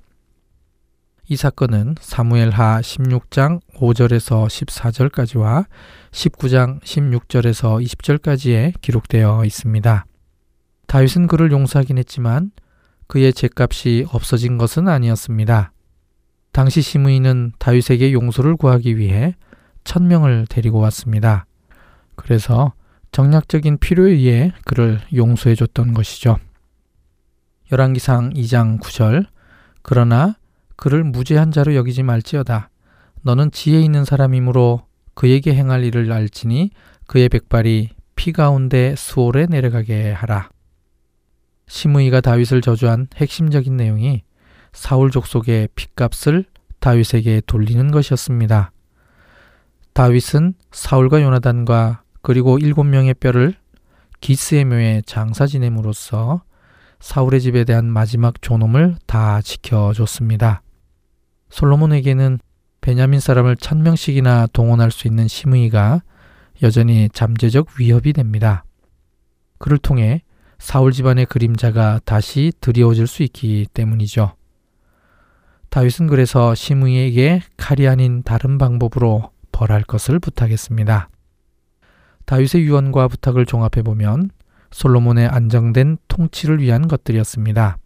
[1.29, 5.65] 이 사건은 사무엘하 16장 5절에서 14절까지와
[6.11, 10.05] 19장 16절에서 20절까지에 기록되어 있습니다.
[10.87, 12.51] 다윗은 그를 용서하긴 했지만
[13.07, 15.71] 그의 죄값이 없어진 것은 아니었습니다.
[16.51, 19.35] 당시 시므이는 다윗에게 용서를 구하기 위해
[19.83, 21.45] 천명을 데리고 왔습니다.
[22.15, 22.73] 그래서
[23.11, 26.37] 정략적인 필요에 의해 그를 용서해 줬던 것이죠.
[27.73, 29.25] 열왕기상 2장 9절
[29.81, 30.35] 그러나
[30.75, 32.69] 그를 무죄한 자로 여기지 말지어다.
[33.23, 36.69] 너는 지혜 있는 사람이므로 그에게 행할 일을 알지니
[37.07, 40.49] 그의 백발이 피 가운데 수월에 내려가게 하라.
[41.67, 44.21] 시므이가 다윗을 저주한 핵심적인 내용이
[44.71, 46.45] 사울 족속의 핏값을
[46.79, 48.71] 다윗에게 돌리는 것이었습니다.
[49.93, 53.55] 다윗은 사울과 요나단과 그리고 일곱 명의 뼈를
[54.21, 56.43] 기스의 묘에 장사 지냄으로써
[57.03, 60.61] 사울의 집에 대한 마지막 존엄을 다 지켜줬습니다.
[61.49, 62.39] 솔로몬에게는
[62.79, 66.01] 베냐민 사람을 천 명씩이나 동원할 수 있는 시므이가
[66.61, 68.63] 여전히 잠재적 위협이 됩니다.
[69.57, 70.23] 그를 통해
[70.59, 74.35] 사울 집안의 그림자가 다시 드리워질 수 있기 때문이죠.
[75.71, 81.09] 다윗은 그래서 시므이에게 칼이 아닌 다른 방법으로 벌할 것을 부탁했습니다.
[82.25, 84.29] 다윗의 유언과 부탁을 종합해 보면
[84.73, 87.77] 솔로몬의 안정된 통치를 위한 것들이었습니다.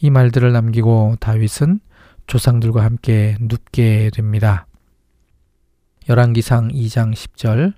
[0.00, 1.80] 이 말들을 남기고 다윗은
[2.26, 4.66] 조상들과 함께 눕게 됩니다.
[6.08, 7.72] 열왕기상 2장 10절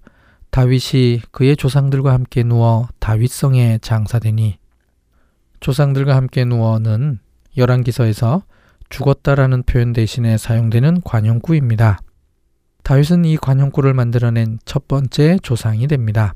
[0.51, 4.59] 다윗이 그의 조상들과 함께 누워 다윗성에 장사되니
[5.61, 7.19] 조상들과 함께 누워는
[7.57, 8.43] 열왕기서에서
[8.89, 11.99] 죽었다라는 표현 대신에 사용되는 관용구입니다.
[12.83, 16.35] 다윗은 이 관용구를 만들어낸 첫 번째 조상이 됩니다.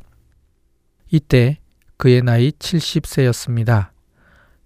[1.10, 1.59] 이때
[2.00, 3.90] 그의 나이 70세였습니다.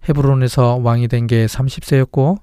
[0.07, 2.37] 헤브론에서 왕이 된 게 30세였고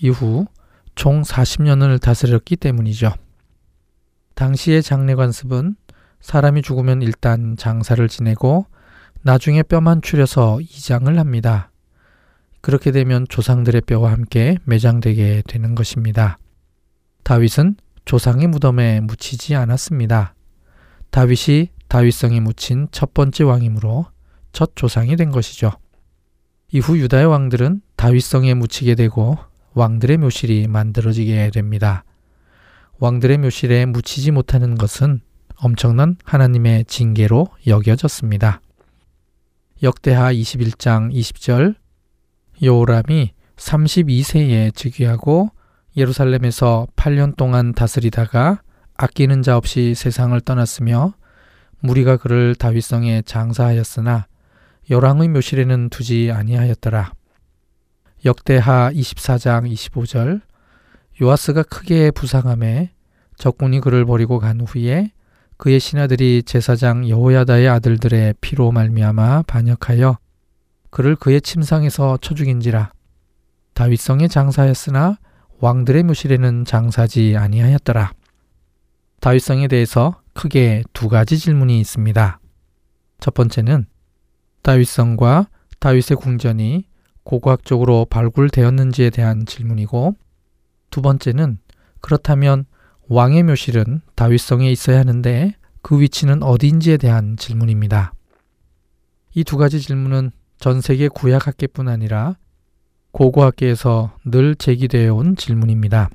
[0.00, 0.46] 이후
[0.94, 3.12] 총 40년을 다스렸기 때문이죠.
[4.36, 5.74] 당시의 장례 관습은
[6.20, 8.66] 사람이 죽으면 일단 장사를 지내고
[9.22, 11.72] 나중에 뼈만 추려서 이장을 합니다.
[12.60, 16.38] 그렇게 되면 조상들의 뼈와 함께 매장되게 되는 것입니다.
[17.24, 17.74] 다윗은
[18.04, 20.36] 조상의 무덤에 묻히지 않았습니다.
[21.10, 24.06] 다윗이 다윗성에 묻힌 첫 번째 왕이므로
[24.52, 25.72] 첫 조상이 된 것이죠.
[26.70, 29.38] 이후 유다의 왕들은 다윗성에 묻히게 되고
[29.74, 32.04] 왕들의 묘실이 만들어지게 됩니다.
[32.98, 35.20] 왕들의 묘실에 묻히지 못하는 것은
[35.56, 38.60] 엄청난 하나님의 징계로 여겨졌습니다.
[39.82, 41.76] 역대하 21장 20절
[42.62, 45.50] 요람이 32세에 즉위하고
[45.96, 48.62] 예루살렘에서 8년 동안 다스리다가
[48.96, 51.14] 아끼는 자 없이 세상을 떠났으며
[51.80, 54.26] 무리가 그를 다윗성에 장사하였으나
[54.90, 57.12] 열왕의 묘실에는 두지 아니하였더라.
[58.24, 60.40] 역대하 24장 25절
[61.20, 62.92] 요아스가 크게 부상함에
[63.36, 65.12] 적군이 그를 버리고 간 후에
[65.56, 70.18] 그의 신하들이 제사장 여호야다의 아들들의 피로 말미암아 반역하여
[70.90, 72.92] 그를 그의 침상에서 쳐 죽인지라
[73.74, 75.18] 다윗성에 장사였으나
[75.60, 78.12] 왕들의 묘실에는 장사지 아니하였더라.
[79.20, 82.40] 다윗성에 대해서 크게 두 가지 질문이 있습니다.
[83.20, 83.86] 첫 번째는
[84.62, 85.48] 다윗성과
[85.80, 86.84] 다윗의 궁전이
[87.22, 90.16] 고고학적으로 발굴되었는지에 대한 질문이고
[90.90, 91.58] 두 번째는
[92.00, 92.64] 그렇다면
[93.08, 98.12] 왕의 묘실은 다윗성에 있어야 하는데 그 위치는 어디인지에 대한 질문입니다.
[99.34, 102.36] 이 두 가지 질문은 전 세계 구약학계뿐 아니라
[103.12, 106.10] 고고학계에서 늘 제기되어 온 질문입니다.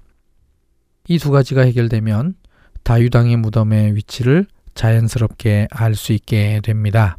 [1.08, 2.36] 이 두 가지가 해결되면
[2.84, 7.18] 다유당의 무덤의 위치를 자연스럽게 알 수 있게 됩니다.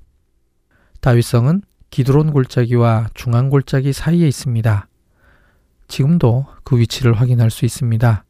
[1.05, 4.89] 다윗성은 기드론 골짜기와 중앙 골짜기 사이에 있습니다.
[5.87, 8.25] 지금도 그 위치를 확인할 수 있습니다.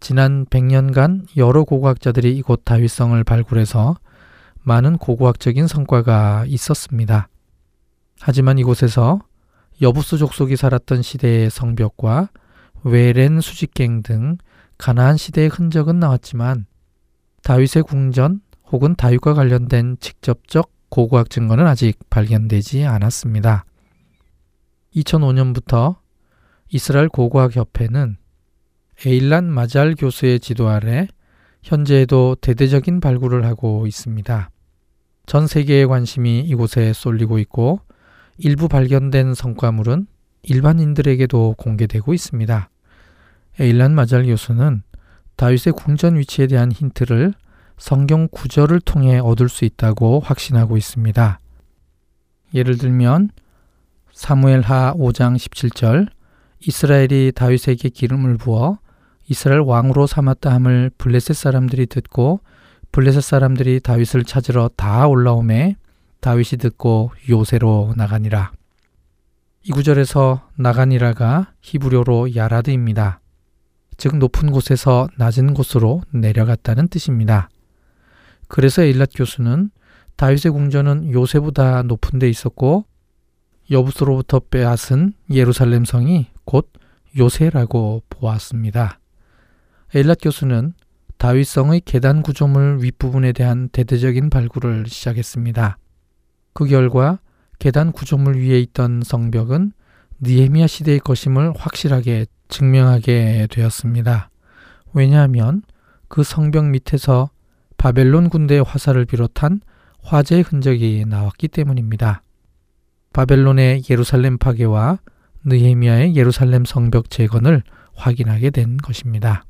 [0.00, 3.94] 지난 100년간 여러 고고학자들이 이곳 다윗성을 발굴해서
[4.64, 7.28] 많은 고고학적인 성과가 있었습니다.
[8.20, 9.20] 하지만 이곳에서
[9.80, 12.30] 여부수 족속이 살았던 시대의 성벽과
[12.82, 14.36] 외렌 수직갱 등
[14.78, 16.66] 가나안 시대의 흔적은 나왔지만
[17.44, 18.40] 다윗의 궁전
[18.72, 23.64] 혹은 다윗과 관련된 직접적 고고학 증거는 아직 발견되지 않았습니다.
[24.94, 25.96] 2005년부터
[26.68, 28.16] 이스라엘 고고학 협회는
[29.06, 31.08] 에일란 마잘 교수의 지도 아래
[31.62, 34.50] 현재에도 대대적인 발굴을 하고 있습니다.
[35.26, 37.80] 전 세계의 관심이 이곳에 쏠리고 있고
[38.36, 40.06] 일부 발견된 성과물은
[40.42, 42.70] 일반인들에게도 공개되고 있습니다.
[43.58, 44.82] 에일란 마잘 교수는
[45.36, 47.34] 다윗의 궁전 위치에 대한 힌트를
[47.80, 51.40] 성경 구절을 통해 얻을 수 있다고 확신하고 있습니다.
[52.54, 53.30] 예를 들면
[54.12, 56.08] 사무엘하 5장 17절
[56.60, 58.78] 이스라엘이 다윗에게 기름을 부어
[59.28, 62.40] 이스라엘 왕으로 삼았다 함을 블레셋 사람들이 듣고
[62.92, 65.76] 블레셋 사람들이 다윗을 찾으러 다 올라오매
[66.20, 68.52] 다윗이 듣고 요새로 나가니라.
[69.62, 73.20] 이 구절에서 나가니라가 히브리어로 야라드입니다.
[73.96, 77.48] 즉 높은 곳에서 낮은 곳으로 내려갔다는 뜻입니다.
[78.50, 79.70] 그래서 에일랏 교수는
[80.16, 82.84] 다윗의 궁전은 요새보다 높은 데 있었고
[83.70, 86.68] 여부스로부터 빼앗은 예루살렘 성이 곧
[87.16, 88.98] 요새라고 보았습니다.
[89.94, 90.74] 에일랏 교수는
[91.18, 95.78] 다윗성의 계단 구조물 윗부분에 대한 대대적인 발굴을 시작했습니다.
[96.52, 97.20] 그 결과
[97.60, 99.72] 계단 구조물 위에 있던 성벽은
[100.22, 104.30] 니에미아 시대의 것임을 확실하게 증명하게 되었습니다.
[104.92, 105.62] 왜냐하면
[106.08, 107.30] 그 성벽 밑에서
[107.80, 109.62] 바벨론 군대의 화살을 비롯한
[110.02, 112.22] 화재의 흔적이 나왔기 때문입니다.
[113.14, 114.98] 바벨론의 예루살렘 파괴와
[115.46, 117.62] 느헤미야의 예루살렘 성벽 재건을
[117.94, 119.44] 확인하게 된 것입니다.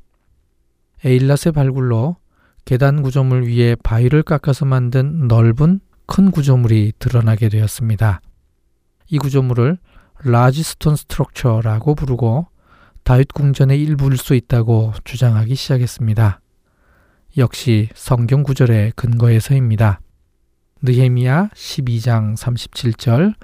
[1.03, 2.15] 에일랏의 발굴로
[2.63, 8.21] 계단 구조물 위에 바위를 깎아서 만든 넓은 큰 구조물이 드러나게 되었습니다.
[9.09, 9.77] 이 구조물을
[10.23, 12.47] Large Stone Structure라고 부르고
[13.03, 16.40] 다윗 궁전의 일부일 수 있다고 주장하기 시작했습니다.
[17.37, 20.01] 역시 성경 구절의 근거에서입니다.
[20.81, 23.35] 느헤미야 12장 37절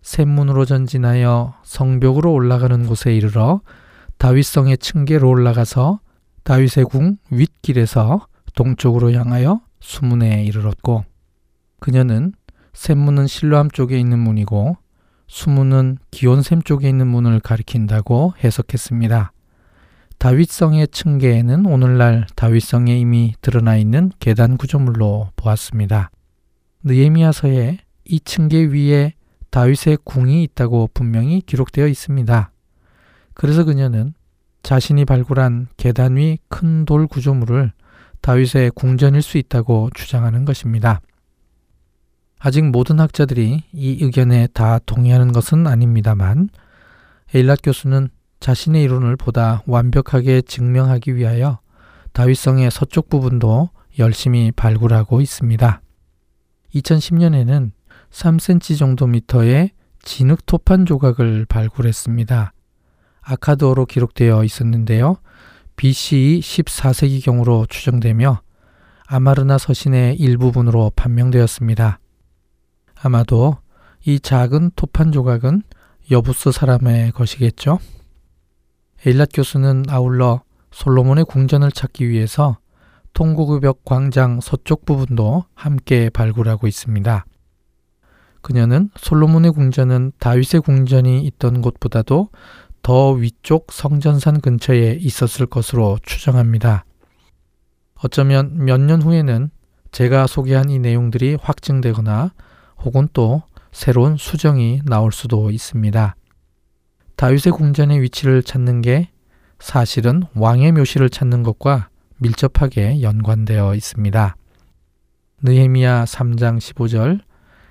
[0.00, 3.60] 샘문으로 전진하여 성벽으로 올라가는 곳에 이르러
[4.16, 6.00] 다윗성의 층계로 올라가서
[6.44, 11.04] 다윗의 궁 윗길에서 동쪽으로 향하여 수문에 이르렀고
[11.80, 12.32] 그녀는
[12.72, 14.78] 샘문은 실로암 쪽에 있는 문이고
[15.26, 19.32] 수문은 기온샘 쪽에 있는 문을 가리킨다고 해석했습니다.
[20.26, 26.10] 다윗성의 층계에는 오늘날 다윗성에 이미 드러나 있는 계단 구조물로 보았습니다.
[26.82, 29.12] 느에미아서에 이 층계 위에
[29.50, 32.50] 다윗의 궁이 있다고 분명히 기록되어 있습니다.
[33.34, 34.14] 그래서 그녀는
[34.64, 37.70] 자신이 발굴한 계단 위 큰 돌 구조물을
[38.20, 41.02] 다윗의 궁전일 수 있다고 주장하는 것입니다.
[42.40, 46.48] 아직 모든 학자들이 이 의견에 다 동의하는 것은 아닙니다만
[47.32, 48.08] 에일랏 교수는
[48.40, 51.60] 자신의 이론을 보다 완벽하게 증명하기 위하여
[52.12, 55.80] 다윗성의 서쪽 부분도 열심히 발굴하고 있습니다.
[56.74, 57.72] 2010년에는
[58.10, 59.70] 3cm 정도 미터의
[60.02, 62.52] 진흙 토판 조각을 발굴했습니다.
[63.22, 65.16] 아카드어로 기록되어 있었는데요.
[65.76, 68.40] BCE 14세기경으로 추정되며
[69.06, 71.98] 아마르나 서신의 일부분으로 판명되었습니다.
[73.02, 73.58] 아마도
[74.04, 75.62] 이 작은 토판 조각은
[76.10, 77.78] 여부스 사람의 것이겠죠?
[79.04, 80.42] 에일랏 교수는 아울러
[80.72, 82.58] 솔로몬의 궁전을 찾기 위해서
[83.12, 87.24] 통고구벽 광장 서쪽 부분도 함께 발굴하고 있습니다.
[88.42, 92.28] 그녀는 솔로몬의 궁전은 다윗의 궁전이 있던 곳보다도
[92.82, 96.84] 더 위쪽 성전산 근처에 있었을 것으로 추정합니다.
[97.96, 99.50] 어쩌면 몇 년 후에는
[99.90, 102.32] 제가 소개한 이 내용들이 확증되거나
[102.84, 103.42] 혹은 또
[103.72, 106.14] 새로운 수정이 나올 수도 있습니다.
[107.16, 109.08] 다윗의 궁전의 위치를 찾는 게
[109.58, 111.88] 사실은 왕의 묘실을 찾는 것과
[112.18, 114.36] 밀접하게 연관되어 있습니다.
[115.42, 117.20] 느헤미야 3장 15절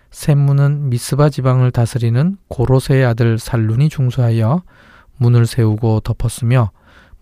[0.10, 4.64] 샘문은 미스바 지방을 다스리는 고로세의 아들 살룬이 중수하여
[5.18, 6.72] 문을 세우고 덮었으며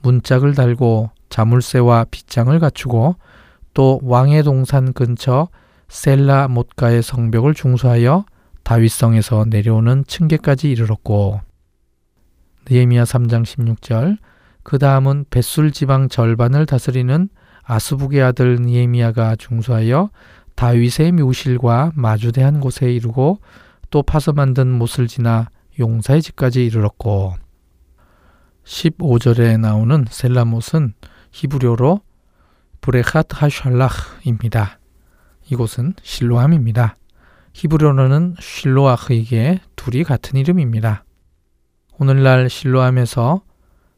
[0.01, 3.17] 문짝을 달고 자물쇠와 빗장을 갖추고
[3.73, 5.49] 또 왕의 동산 근처
[5.89, 8.25] 셀라 못가의 성벽을 중수하여
[8.63, 11.41] 다윗성에서 내려오는 층계까지 이르렀고
[12.69, 14.17] 느헤미야 3장 16절
[14.63, 17.29] 그 다음은 벳술 지방 절반을 다스리는
[17.63, 20.09] 아스북의 아들 니에미아가 중수하여
[20.55, 23.39] 다윗의 묘실과 마주대한 곳에 이르고
[23.89, 25.49] 또 파서 만든 못을 지나
[25.79, 27.35] 용사의 집까지 이르렀고
[28.63, 30.93] 15절에 나오는 셀라못은
[31.31, 32.01] 히브리어로
[32.81, 34.79] 브레핫 하샬라흐입니다.
[35.49, 36.95] 이곳은 실로함입니다.
[37.53, 41.03] 히브리어로는 실로아흐에게 둘이 같은 이름입니다.
[41.99, 43.43] 오늘날 실로함에서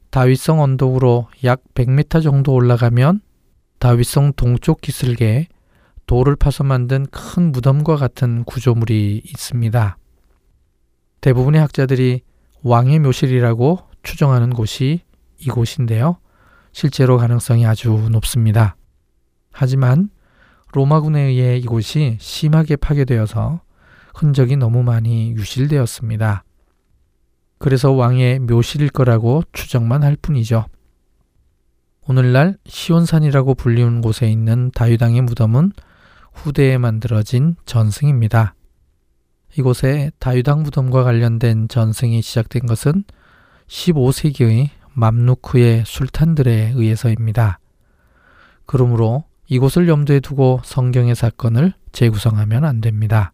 [0.10, 3.22] 다윗성 언덕으로 약 100m 정도 올라가면
[3.80, 5.48] 다윗성 동쪽 기슭에
[6.06, 9.98] 돌을 파서 만든 큰 무덤과 같은 구조물이 있습니다.
[11.22, 12.22] 대부분의 학자들이
[12.64, 15.02] 왕의 묘실이라고 추정하는 곳이
[15.39, 16.18] 이곳인데요.
[16.72, 18.76] 실제로 가능성이 아주 높습니다.
[19.52, 20.10] 하지만
[20.74, 23.62] 로마군에 의해 이곳이 심하게 파괴되어서
[24.14, 26.43] 흔적이 너무 많이 유실되었습니다.
[27.58, 30.66] 그래서 왕의 묘실일 거라고 추정만 할 뿐이죠.
[32.08, 35.72] 오늘날 시온산이라고 불리는 곳에 있는 다윗왕의 무덤은
[36.34, 38.53] 후대에 만들어진 전승입니다.
[39.58, 43.06] 이곳에 다윗왕 무덤과 관련된 전승이 시작된 것은
[43.68, 47.60] 15세기의 맘누크의 술탄들에 의해서입니다.
[48.66, 53.34] 그러므로 이곳을 염두에 두고 성경의 사건을 재구성하면 안 됩니다.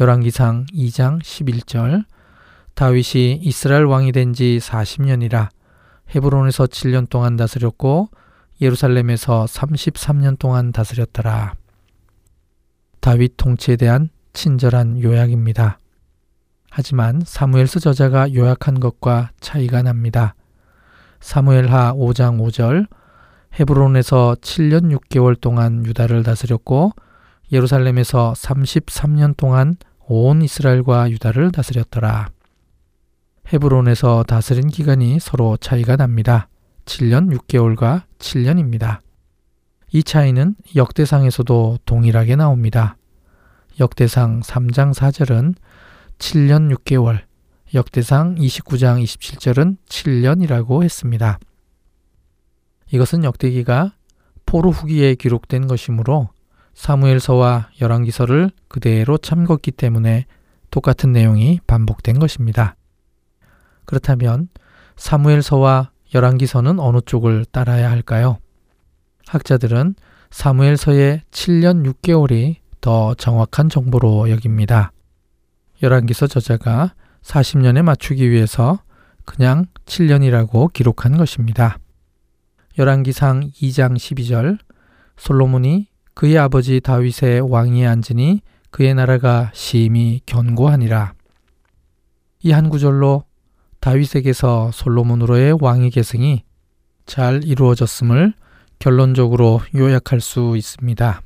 [0.00, 2.04] 열왕기상 2장 11절
[2.76, 5.48] 다윗이 이스라엘 왕이 된 지 40년이라
[6.14, 8.10] 헤브론에서 7년 동안 다스렸고
[8.60, 11.54] 예루살렘에서 33년 동안 다스렸더라.
[13.00, 15.78] 다윗 통치에 대한 친절한 요약입니다.
[16.70, 20.34] 하지만 사무엘서 저자가 요약한 것과 차이가 납니다.
[21.20, 22.88] 사무엘하 5장 5절
[23.58, 26.92] 헤브론에서 7년 6개월 동안 유다를 다스렸고
[27.52, 29.76] 예루살렘에서 33년 동안
[30.08, 32.35] 온 이스라엘과 유다를 다스렸더라.
[33.52, 36.48] 헤브론에서 다스린 기간이 서로 차이가 납니다.
[36.84, 39.00] 7년 6개월과 7년입니다.
[39.92, 42.96] 이 차이는 역대상에서도 동일하게 나옵니다.
[43.78, 45.54] 역대상 3장 4절은
[46.18, 47.22] 7년 6개월,
[47.74, 51.38] 역대상 29장 27절은 7년이라고 했습니다.
[52.90, 53.92] 이것은 역대기가
[54.44, 56.30] 포로 후기에 기록된 것이므로
[56.74, 60.26] 사무엘서와 열왕기서를 그대로 참걷기 때문에
[60.70, 62.75] 똑같은 내용이 반복된 것입니다.
[63.86, 64.48] 그렇다면
[64.96, 68.38] 사무엘서와 열왕기서는 어느 쪽을 따라야 할까요?
[69.26, 69.94] 학자들은
[70.30, 74.92] 사무엘서의 7년 6개월이 더 정확한 정보로 여깁니다.
[75.82, 78.80] 열왕기서 저자가 40년에 맞추기 위해서
[79.24, 81.78] 그냥 7년이라고 기록한 것입니다.
[82.78, 84.58] 열왕기상 2장 12절
[85.16, 91.14] 솔로몬이 그의 아버지 다윗의 왕위에 앉으니 그의 나라가 심히 견고하니라.
[92.44, 93.24] 이 한 구절로
[93.86, 96.42] 다윗에게서 솔로몬으로의 왕위 계승이
[97.06, 98.34] 잘 이루어졌음을
[98.80, 101.22] 결론적으로 요약할 수 있습니다.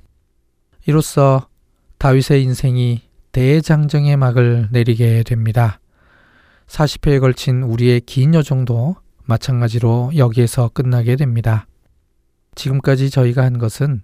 [0.87, 1.49] 이로써
[1.97, 3.01] 다윗의 인생이
[3.33, 5.81] 대장정의 막을 내리게 됩니다.
[6.67, 11.67] 40회에 걸친 우리의 긴 여정도 마찬가지로 여기에서 끝나게 됩니다.
[12.57, 14.03] 지금까지 저희가 한 것은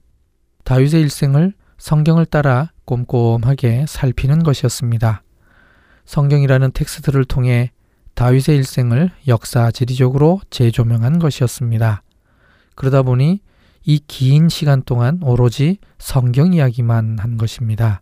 [0.64, 5.22] 다윗의 일생을 성경을 따라 꼼꼼하게 살피는 것이었습니다.
[6.06, 7.72] 성경이라는 텍스트를 통해
[8.16, 12.02] 다윗의 일생을 역사 지리적으로 재조명한 것이었습니다.
[12.74, 13.40] 그러다 보니
[13.84, 18.00] 이 긴 시간 동안 오로지 성경 이야기만 한 것입니다.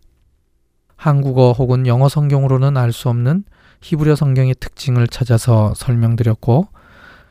[0.95, 3.43] 한국어 혹은 영어 성경으로는 알 수 없는
[3.81, 6.69] 히브리어 성경의 특징을 찾아서 설명드렸고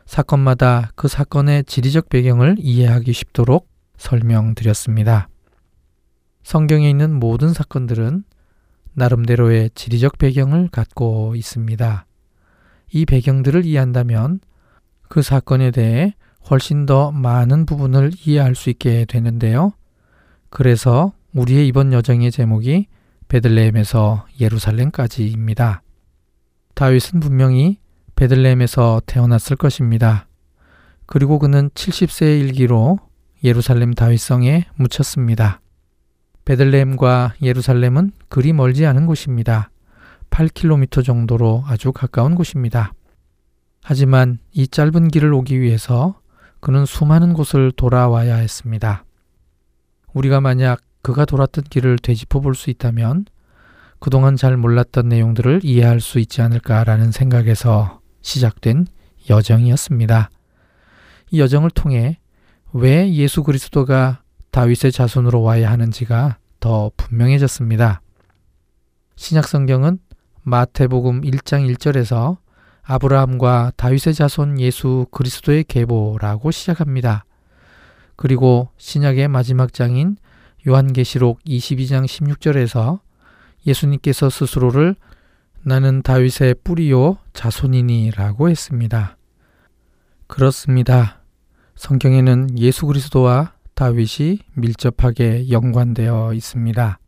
[0.05, 3.67] 사건마다 그 사건의 지리적 배경을 이해하기 쉽도록
[3.97, 5.27] 설명드렸습니다.
[6.43, 8.23] 성경에 있는 모든 사건들은
[8.93, 12.05] 나름대로의 지리적 배경을 갖고 있습니다.
[12.91, 14.39] 이 배경들을 이해한다면
[15.09, 16.15] 그 사건에 대해
[16.49, 19.73] 훨씬 더 많은 부분을 이해할 수 있게 되는데요.
[20.49, 22.87] 그래서 우리의 이번 여정의 제목이
[23.27, 25.81] 베들레헴에서 예루살렘까지입니다.
[26.75, 27.79] 다윗은 분명히
[28.15, 30.27] 베들레헴에서 태어났을 것입니다.
[31.05, 32.99] 그리고 그는 70세의 일기로
[33.43, 35.61] 예루살렘 다윗성에 묻혔습니다.
[36.45, 39.69] 베들레헴과 예루살렘은 그리 멀지 않은 곳입니다.
[40.35, 42.93] 8km 정도로 아주 가까운 곳입니다.
[43.81, 46.19] 하지만 이 짧은 길을 오기 위해서
[46.59, 49.05] 그는 수많은 곳을 돌아와야 했습니다.
[50.13, 53.25] 우리가 만약 그가 돌았던 길을 되짚어 볼 수 있다면
[53.99, 58.87] 그동안 잘 몰랐던 내용들을 이해할 수 있지 않을까라는 생각에서 시작된
[59.29, 60.29] 여정이었습니다.
[61.31, 62.19] 이 여정을 통해
[62.73, 64.21] 왜 예수 그리스도가
[64.51, 68.01] 다윗의 자손으로 와야 하는지가 더 분명해졌습니다.
[69.15, 69.99] 신약 성경은
[70.47, 72.37] 마태복음 1장 1절에서
[72.83, 77.25] 아브라함과 다윗의 자손 예수 그리스도의 계보라고 시작합니다.
[78.15, 80.17] 그리고 신약의 마지막 장인
[80.67, 82.99] 요한계시록 22장 16절에서
[83.65, 84.95] 예수님께서 스스로를
[85.63, 89.17] 나는 다윗의 뿌리요 자손이니라고 했습니다.
[90.27, 91.21] 그렇습니다.
[91.75, 96.99] 성경에는 예수 그리스도와 다윗이 밀접하게 연관되어 있습니다.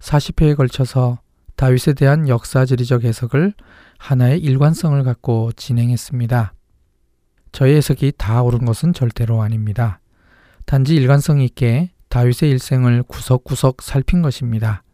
[0.00, 1.18] 40회에 걸쳐서
[1.58, 3.52] 다윗에 대한 역사지리적 해석을
[3.98, 6.54] 하나의 일관성을 갖고 진행했습니다.
[7.50, 9.98] 저의 해석이 다 옳은 것은 절대로 아닙니다.
[10.66, 14.84] 단지 일관성 있게 다윗의 일생을 구석구석 살핀 것입니다.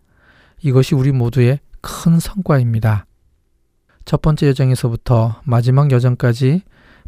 [0.62, 3.04] 이것이 우리 모두의 큰 성과입니다.
[4.06, 6.62] 첫 번째 여정에서부터 마지막 여정까지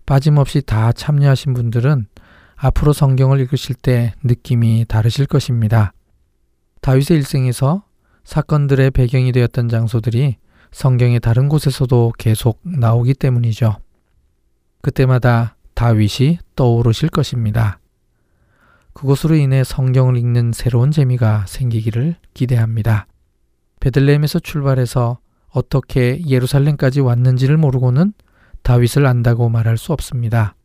[0.05, 2.09] 빠짐없이 다 참여하신 분들은
[2.57, 5.95] 앞으로 성경을 읽으실 때 느낌이 다르실 것입니다.
[6.83, 7.87] 다윗의 일생에서
[8.27, 10.37] 사건들의 배경이 되었던 장소들이
[10.73, 13.77] 성경의 다른 곳에서도 계속 나오기 때문이죠.
[14.83, 17.79] 그때마다 다윗이 떠오르실 것입니다.
[18.95, 23.07] 그것으로 인해 성경을 읽는 새로운 재미가 생기기를 기대합니다.
[23.79, 25.19] 베들레헴에서 출발해서
[25.51, 28.13] 어떻게 예루살렘까지 왔는지를 모르고는
[28.63, 30.57] 다윗을 안다고 말할 수 없습니다.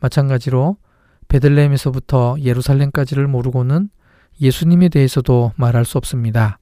[0.00, 0.78] 마찬가지로
[1.28, 3.88] 베들레헴에서부터 예루살렘까지를 모르고는
[4.40, 6.58] 예수님에 대해서도 말할 수 없습니다.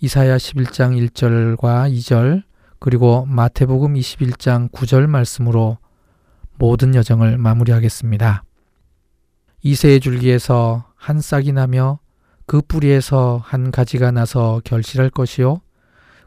[0.00, 2.42] 이사야 11장 1절과 2절
[2.78, 5.78] 그리고 마태복음 21장 9절 말씀으로
[6.58, 8.44] 모든 여정을 마무리하겠습니다.
[9.62, 11.98] 이세의 줄기에서 한 싹이 나며
[12.46, 15.60] 그 뿌리에서 한 가지가 나서 결실할 것이요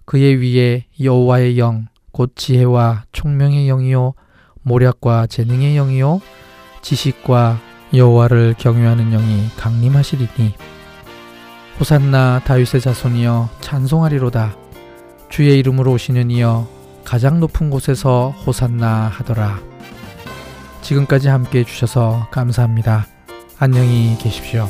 [0.06, 4.14] 그의 위에 여호와의 영 곧 지혜와 총명의 영이요
[4.64, 6.22] 모략과 재능의 영이요
[6.82, 7.62] 지식과
[7.94, 10.56] 여호와를 경외하는 영이 강림하시리니
[11.80, 14.56] 호산나 다윗의 자손이여 찬송하리로다
[15.30, 16.68] 주의 이름으로 오시는 이여
[17.06, 19.70] 가장 높은 곳에서 호산나 하더라
[20.82, 23.06] 지금까지 함께 해주셔서 감사합니다.
[23.60, 24.70] 안녕히 계십시오.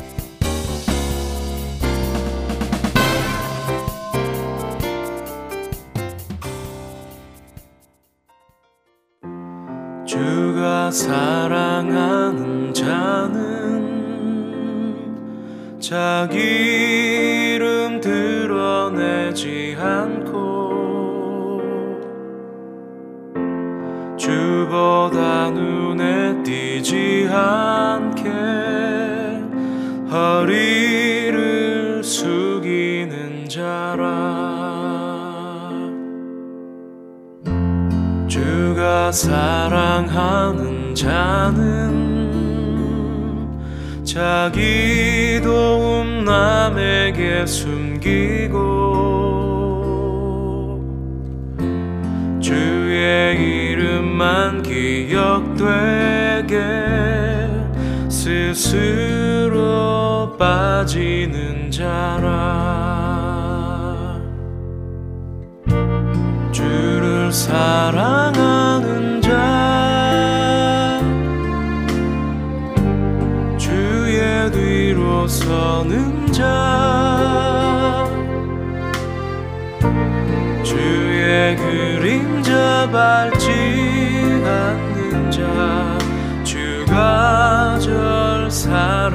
[10.20, 13.40] 주가 사랑하는 자는
[15.80, 21.62] 자기 이름 드러내지 않고
[24.18, 28.28] 주보다 눈에 띄지 않게
[30.10, 34.99] 허리를 숙이는 자라
[38.80, 42.40] 주가 사랑하는 자는
[44.02, 48.48] 자기 도움 남에게 숨기고
[52.40, 55.28] 주의 이름만 기억되게
[58.08, 59.58] 스스로
[60.38, 63.10] 빠지는 자라.
[66.50, 68.59] 주를 사랑하
[75.30, 78.04] 뒤로 서는 자.
[80.64, 83.50] 주의 그림자 밟지
[84.44, 85.98] 않는 자.
[86.42, 89.09] 주가 절사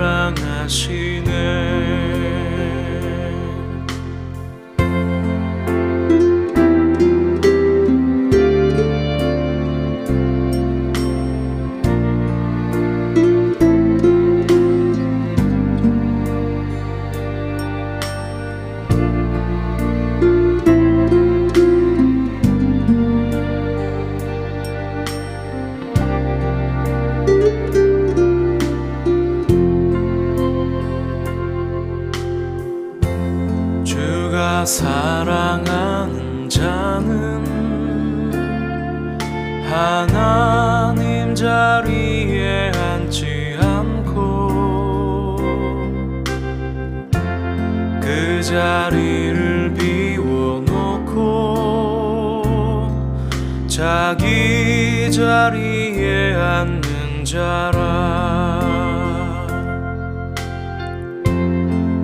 [55.16, 58.60] 자리에 앉는 자라.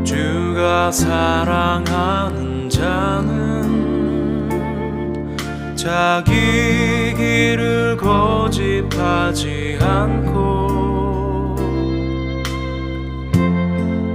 [0.01, 3.36] 주가 사랑하는 자는
[5.76, 11.57] 자기 길을 고집하지 않고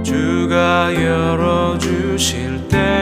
[0.01, 2.96] 주가 열어주실 때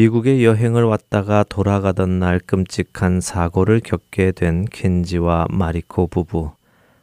[0.00, 6.52] 미국에 여행을 왔다가 돌아가던 날 끔찍한 사고를 겪게 된 켄지와 마리코 부부.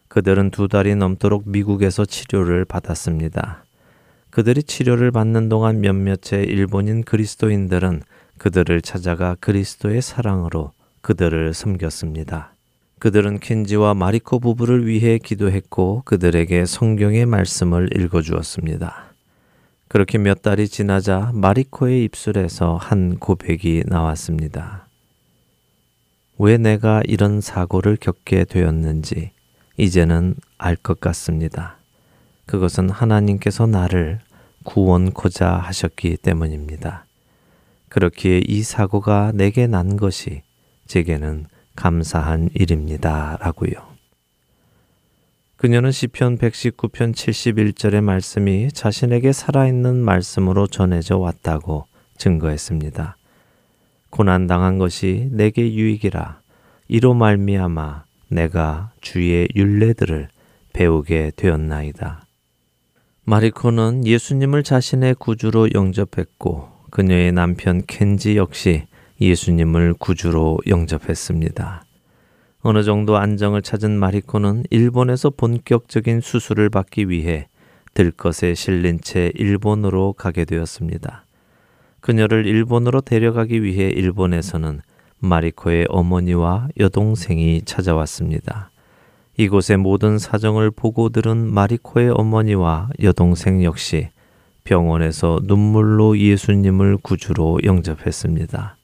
[0.07, 3.63] 그들은 두 달이 넘도록 미국에서 치료를 받았습니다.
[4.31, 8.01] 그들이 치료를 받는 동안 몇몇의 일본인 그리스도인들은
[8.39, 10.71] 그들을 찾아가 그리스도의 사랑으로
[11.01, 12.53] 그들을 섬겼습니다.
[12.97, 19.06] 그들은 켄지와 마리코 부부를 위해 기도했고 그들에게 성경의 말씀을 읽어주었습니다.
[19.87, 24.87] 그렇게 몇 달이 지나자 마리코의 입술에서 한 고백이 나왔습니다.
[26.37, 29.31] 왜 내가 이런 사고를 겪게 되었는지
[29.77, 31.77] 이제는 알 것 같습니다.
[32.45, 34.19] 그것은 하나님께서 나를
[34.65, 37.05] 구원코자 하셨기 때문입니다.
[37.89, 40.41] 그렇기에 이 사고가 내게 난 것이
[40.87, 43.37] 제게는 감사한 일입니다.
[43.39, 43.96] 라고요.
[45.57, 51.87] 그녀는 시편 119편 71절의 말씀이 자신에게 살아있는 말씀으로 전해져 왔다고
[52.17, 53.17] 증거했습니다.
[54.11, 56.41] 고난 당한 것이 내게 유익이라
[56.89, 60.27] 이로 말미암아 내가 주의 율례들을
[60.73, 62.21] 배우게 되었나이다.
[63.23, 68.83] 마리코는 예수님을 자신의 구주로 영접했고 그녀의 남편 켄지 역시
[69.19, 71.86] 예수님을 구주로 영접했습니다.
[72.61, 77.47] 어느 정도 안정을 찾은 마리코는 일본에서 본격적인 수술을 받기 위해
[77.93, 81.23] 들것에 실린 채 일본으로 가게 되었습니다.
[82.01, 84.81] 그녀를 일본으로 데려가기 위해 일본에서는
[85.19, 88.71] 마리코의 어머니와 여동생이 찾아왔습니다.
[89.37, 94.09] 이곳의 모든 사정을 보고 들은 마리코의 어머니와 여동생 역시
[94.63, 98.76] 병원에서 눈물로 예수님을 구주로 영접했습니다.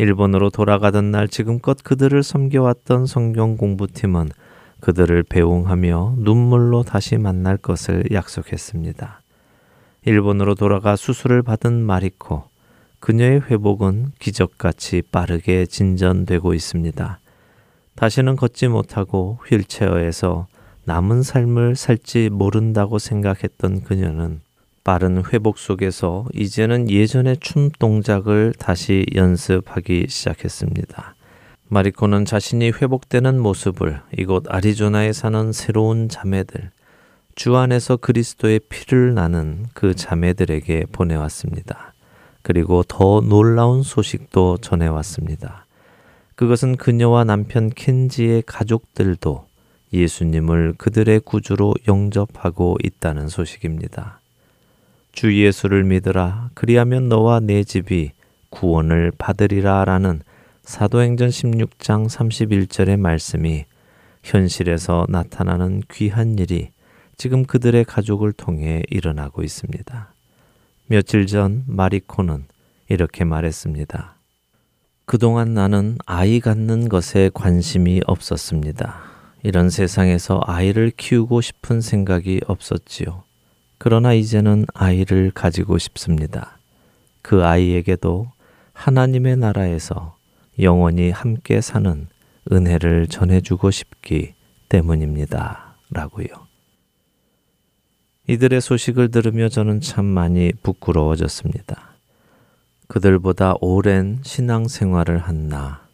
[0.00, 4.30] 일본으로 돌아가던 날 지금껏 그들을 섬겨왔던 성경 공부팀은
[4.80, 9.20] 그들을 배웅하며 눈물로 다시 만날 것을 약속했습니다.
[10.06, 12.44] 일본으로 돌아가 수술을 받은 마리코.
[13.00, 17.18] 그녀의 회복은 기적같이 빠르게 진전되고 있습니다.
[17.94, 20.46] 다시는 걷지 못하고 휠체어에서
[20.84, 24.40] 남은 삶을 살지 모른다고 생각했던 그녀는
[24.82, 31.14] 빠른 회복 속에서 이제는 예전의 춤 동작을 다시 연습하기 시작했습니다.
[31.68, 36.70] 마리코는 자신이 회복되는 모습을 이곳 아리조나에 사는 새로운 자매들,
[37.36, 41.94] 주 안에서 그리스도의 피를 나는 그 자매들에게 보내왔습니다.
[42.42, 45.66] 그리고 더 놀라운 소식도 전해왔습니다.
[46.34, 49.46] 그것은 그녀와 남편 켄지의 가족들도
[49.92, 54.19] 예수님을 그들의 구주로 영접하고 있다는 소식입니다.
[55.12, 58.12] 주 예수를 믿으라 그리하면 너와 내 집이
[58.50, 60.22] 구원을 받으리라라는
[60.62, 63.64] 사도행전 16장 31절의 말씀이
[64.22, 66.70] 현실에서 나타나는 귀한 일이
[67.16, 70.14] 지금 그들의 가족을 통해 일어나고 있습니다.
[70.86, 72.44] 며칠 전 마리코는
[72.88, 74.16] 이렇게 말했습니다.
[75.04, 79.00] 그동안 나는 아이 갖는 것에 관심이 없었습니다.
[79.42, 83.24] 이런 세상에서 아이를 키우고 싶은 생각이 없었지요.
[83.82, 86.58] 그러나 이제는 아이를 가지고 싶습니다.
[87.22, 88.30] 그 아이에게도
[88.74, 90.18] 하나님의 나라에서
[90.60, 92.06] 영원히 함께 사는
[92.52, 94.34] 은혜를 전해주고 싶기
[94.68, 95.76] 때문입니다.
[95.88, 96.26] 라고요.
[98.28, 101.94] 이들의 소식을 들으며 저는 참 많이 부끄러워졌습니다.
[102.86, 105.88] 그들보다 오랜 신앙 생활을 한 나,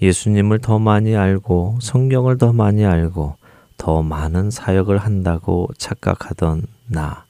[0.00, 3.34] 예수님을 더 많이 알고 성경을 더 많이 알고
[3.78, 7.26] 더 많은 사역을 한다고 착각하던 나.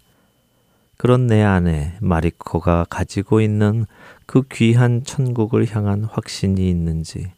[0.97, 3.85] 그런 내 안에 마리코가 가지고 있는
[4.25, 7.33] 그 귀한 천국을 향한 확신이 있는지,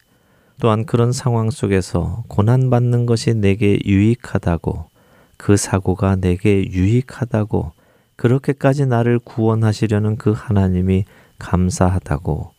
[0.61, 4.91] 또한 그런 상황 속에서 고난받는 것이 내게 유익하다고,
[5.37, 7.73] 그 사고가 내게 유익하다고,
[8.17, 11.05] 그렇게까지 나를 구원하시려는 그 하나님이
[11.39, 12.53] 감사하다고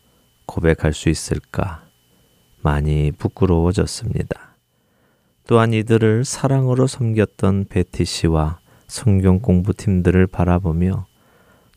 [0.46, 1.84] 고백할 수 있을까?
[2.62, 4.56] 많이 부끄러워졌습니다.
[5.48, 8.59] 또한 이들을 사랑으로 섬겼던 베티 씨와
[8.90, 11.06] 성경 공부팀들을 바라보며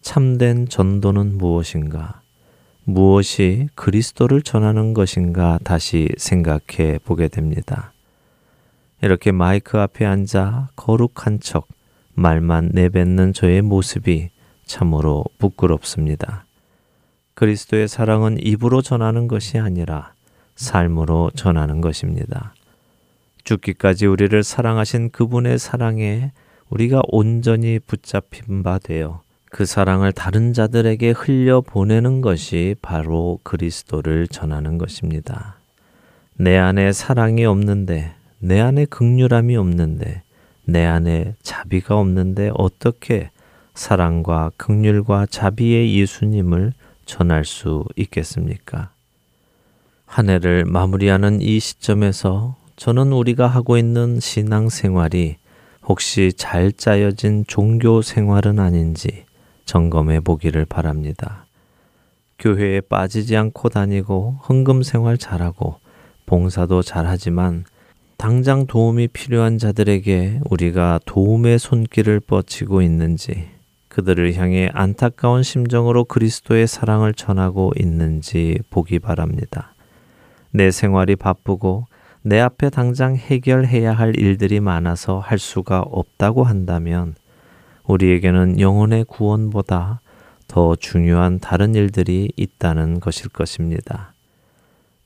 [0.00, 2.22] 참된 전도는 무엇인가?
[2.84, 7.92] 무엇이 그리스도를 전하는 것인가 다시 생각해 보게 됩니다.
[9.02, 11.68] 이렇게 마이크 앞에 앉아 거룩한 척
[12.14, 14.30] 말만 내뱉는 저의 모습이
[14.64, 16.46] 참으로 부끄럽습니다.
[17.34, 20.14] 그리스도의 사랑은 입으로 전하는 것이 아니라
[20.56, 22.54] 삶으로 전하는 것입니다.
[23.44, 26.32] 죽기까지 우리를 사랑하신 그분의 사랑에
[26.72, 29.20] 우리가 온전히 붙잡힌 바 되어
[29.50, 35.58] 그 사랑을 다른 자들에게 흘려 보내는 것이 바로 그리스도를 전하는 것입니다.
[36.34, 40.22] 내 안에 사랑이 없는데, 내 안에 극률함이 없는데,
[40.64, 43.30] 내 안에 자비가 없는데 어떻게
[43.74, 46.72] 사랑과 극률과 자비의 예수님을
[47.04, 48.92] 전할 수 있겠습니까?
[50.06, 55.36] 한 해를 마무리하는 이 시점에서 저는 우리가 하고 있는 신앙 생활이
[55.86, 59.24] 혹시 잘 짜여진 종교 생활은 아닌지
[59.64, 61.46] 점검해 보기를 바랍니다.
[62.38, 65.76] 교회에 빠지지 않고 다니고 헌금 생활 잘하고
[66.26, 67.64] 봉사도 잘하지만
[68.16, 73.48] 당장 도움이 필요한 자들에게 우리가 도움의 손길을 뻗치고 있는지
[73.88, 79.74] 그들을 향해 안타까운 심정으로 그리스도의 사랑을 전하고 있는지 보기 바랍니다.
[80.50, 81.86] 내 생활이 바쁘고
[82.24, 87.16] 내 앞에 당장 해결해야 할 일들이 많아서 할 수가 없다고 한다면
[87.84, 90.00] 우리에게는 영혼의 구원보다
[90.46, 94.12] 더 중요한 다른 일들이 있다는 것일 것입니다.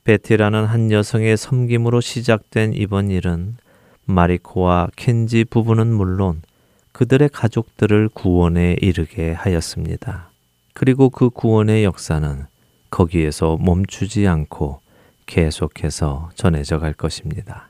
[0.04, 3.56] 베티라는 한 여성의 섬김으로 시작된 이번 일은
[4.04, 6.42] 마리코와 켄지 부부는 물론
[6.92, 10.30] 그들의 가족들을 구원에 이르게 하였습니다.
[10.74, 12.44] 그리고 그 구원의 역사는
[12.90, 14.80] 거기에서 멈추지 않고
[15.26, 17.68] 계속해서 전해져 갈 것입니다.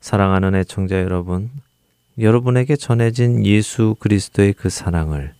[0.00, 1.50] 사랑하는 애청자 여러분,
[2.18, 5.34] 여러분에게 전해진 예수 그리스도의 그 사랑을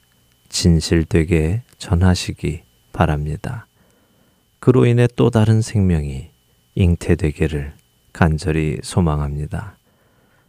[0.49, 3.67] 진실되게 전하시기 바랍니다.
[4.59, 6.31] 그로 인해 또 다른 생명이
[6.75, 7.73] 잉태되기를
[8.13, 9.77] 간절히 소망합니다.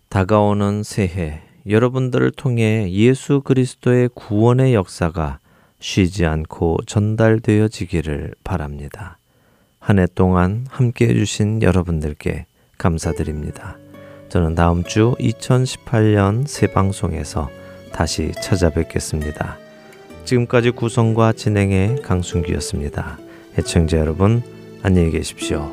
[0.10, 5.40] 다가오는 새해 여러분들을 통해 예수 그리스도의 구원의 역사가
[5.80, 9.18] 쉬지 않고 전달되어지기를 바랍니다.
[9.82, 12.46] 한 해 동안 함께 해주신 여러분들께
[12.78, 13.78] 감사드립니다.
[14.30, 17.50] 저는 다음 주 2018년 새 방송에서
[17.92, 19.58] 다시 찾아뵙겠습니다.
[20.24, 23.18] 지금까지 구성과 진행의 강순기였습니다.
[23.58, 24.44] 애청자 여러분,
[24.84, 25.70] 안녕히 계십시오.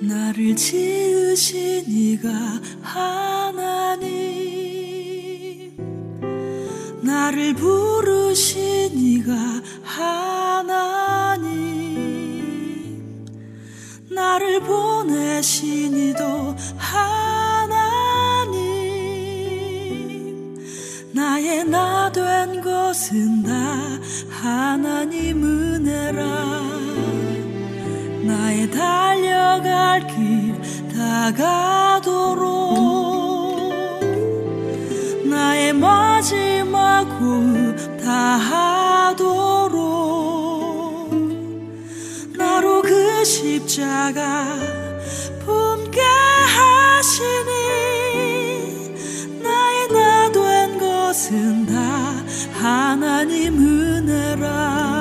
[0.00, 2.30] 나를 지으신 이가
[2.80, 4.10] 하나님
[7.02, 9.32] 나를 부르신 이가
[9.84, 10.72] 하나님
[14.14, 17.02] 나를 보내신 이도 하나님.
[21.12, 23.52] 나의 나 된 것은 다
[24.28, 26.22] 하나님 은혜라.
[28.24, 30.60] 나의 달려갈 길
[30.94, 32.42] 다가도록.
[35.24, 38.10] 나의 마지막 호흡 다
[43.72, 44.58] 십자가
[45.40, 47.48] 품게 하시니
[49.42, 51.72] 나의 나 된 것은 다
[52.52, 54.91] 하나님 은혜라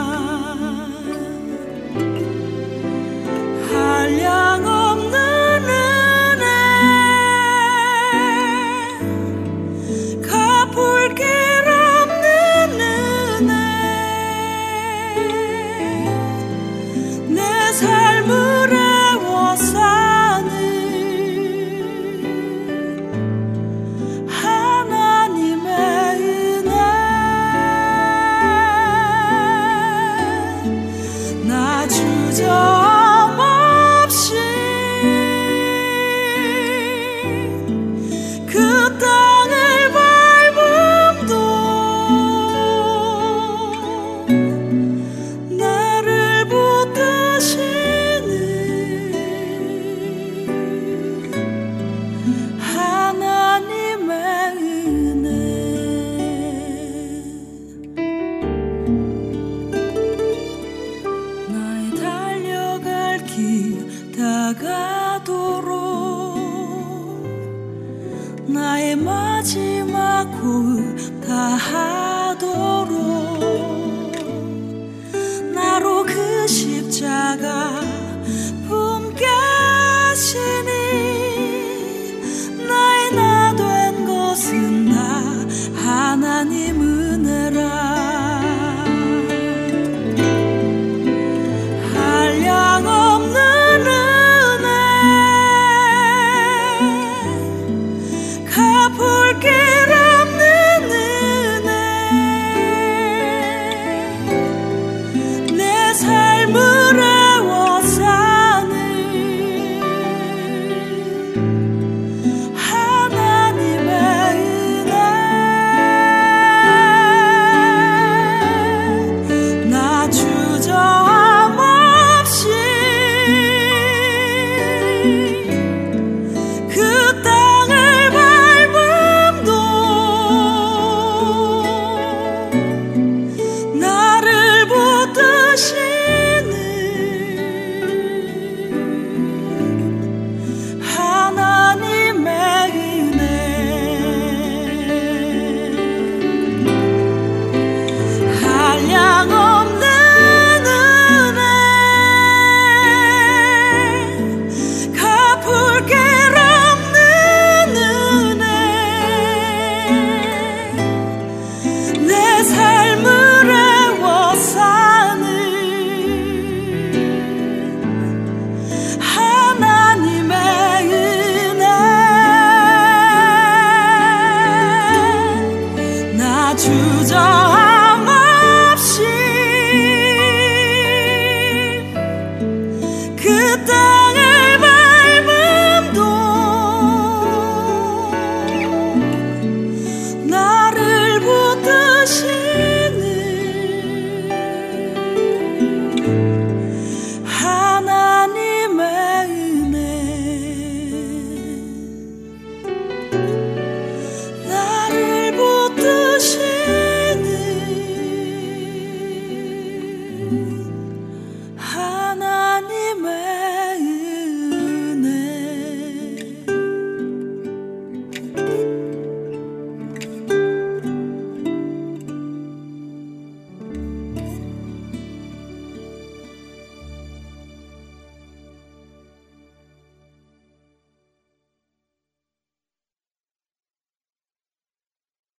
[106.03, 106.30] hurt.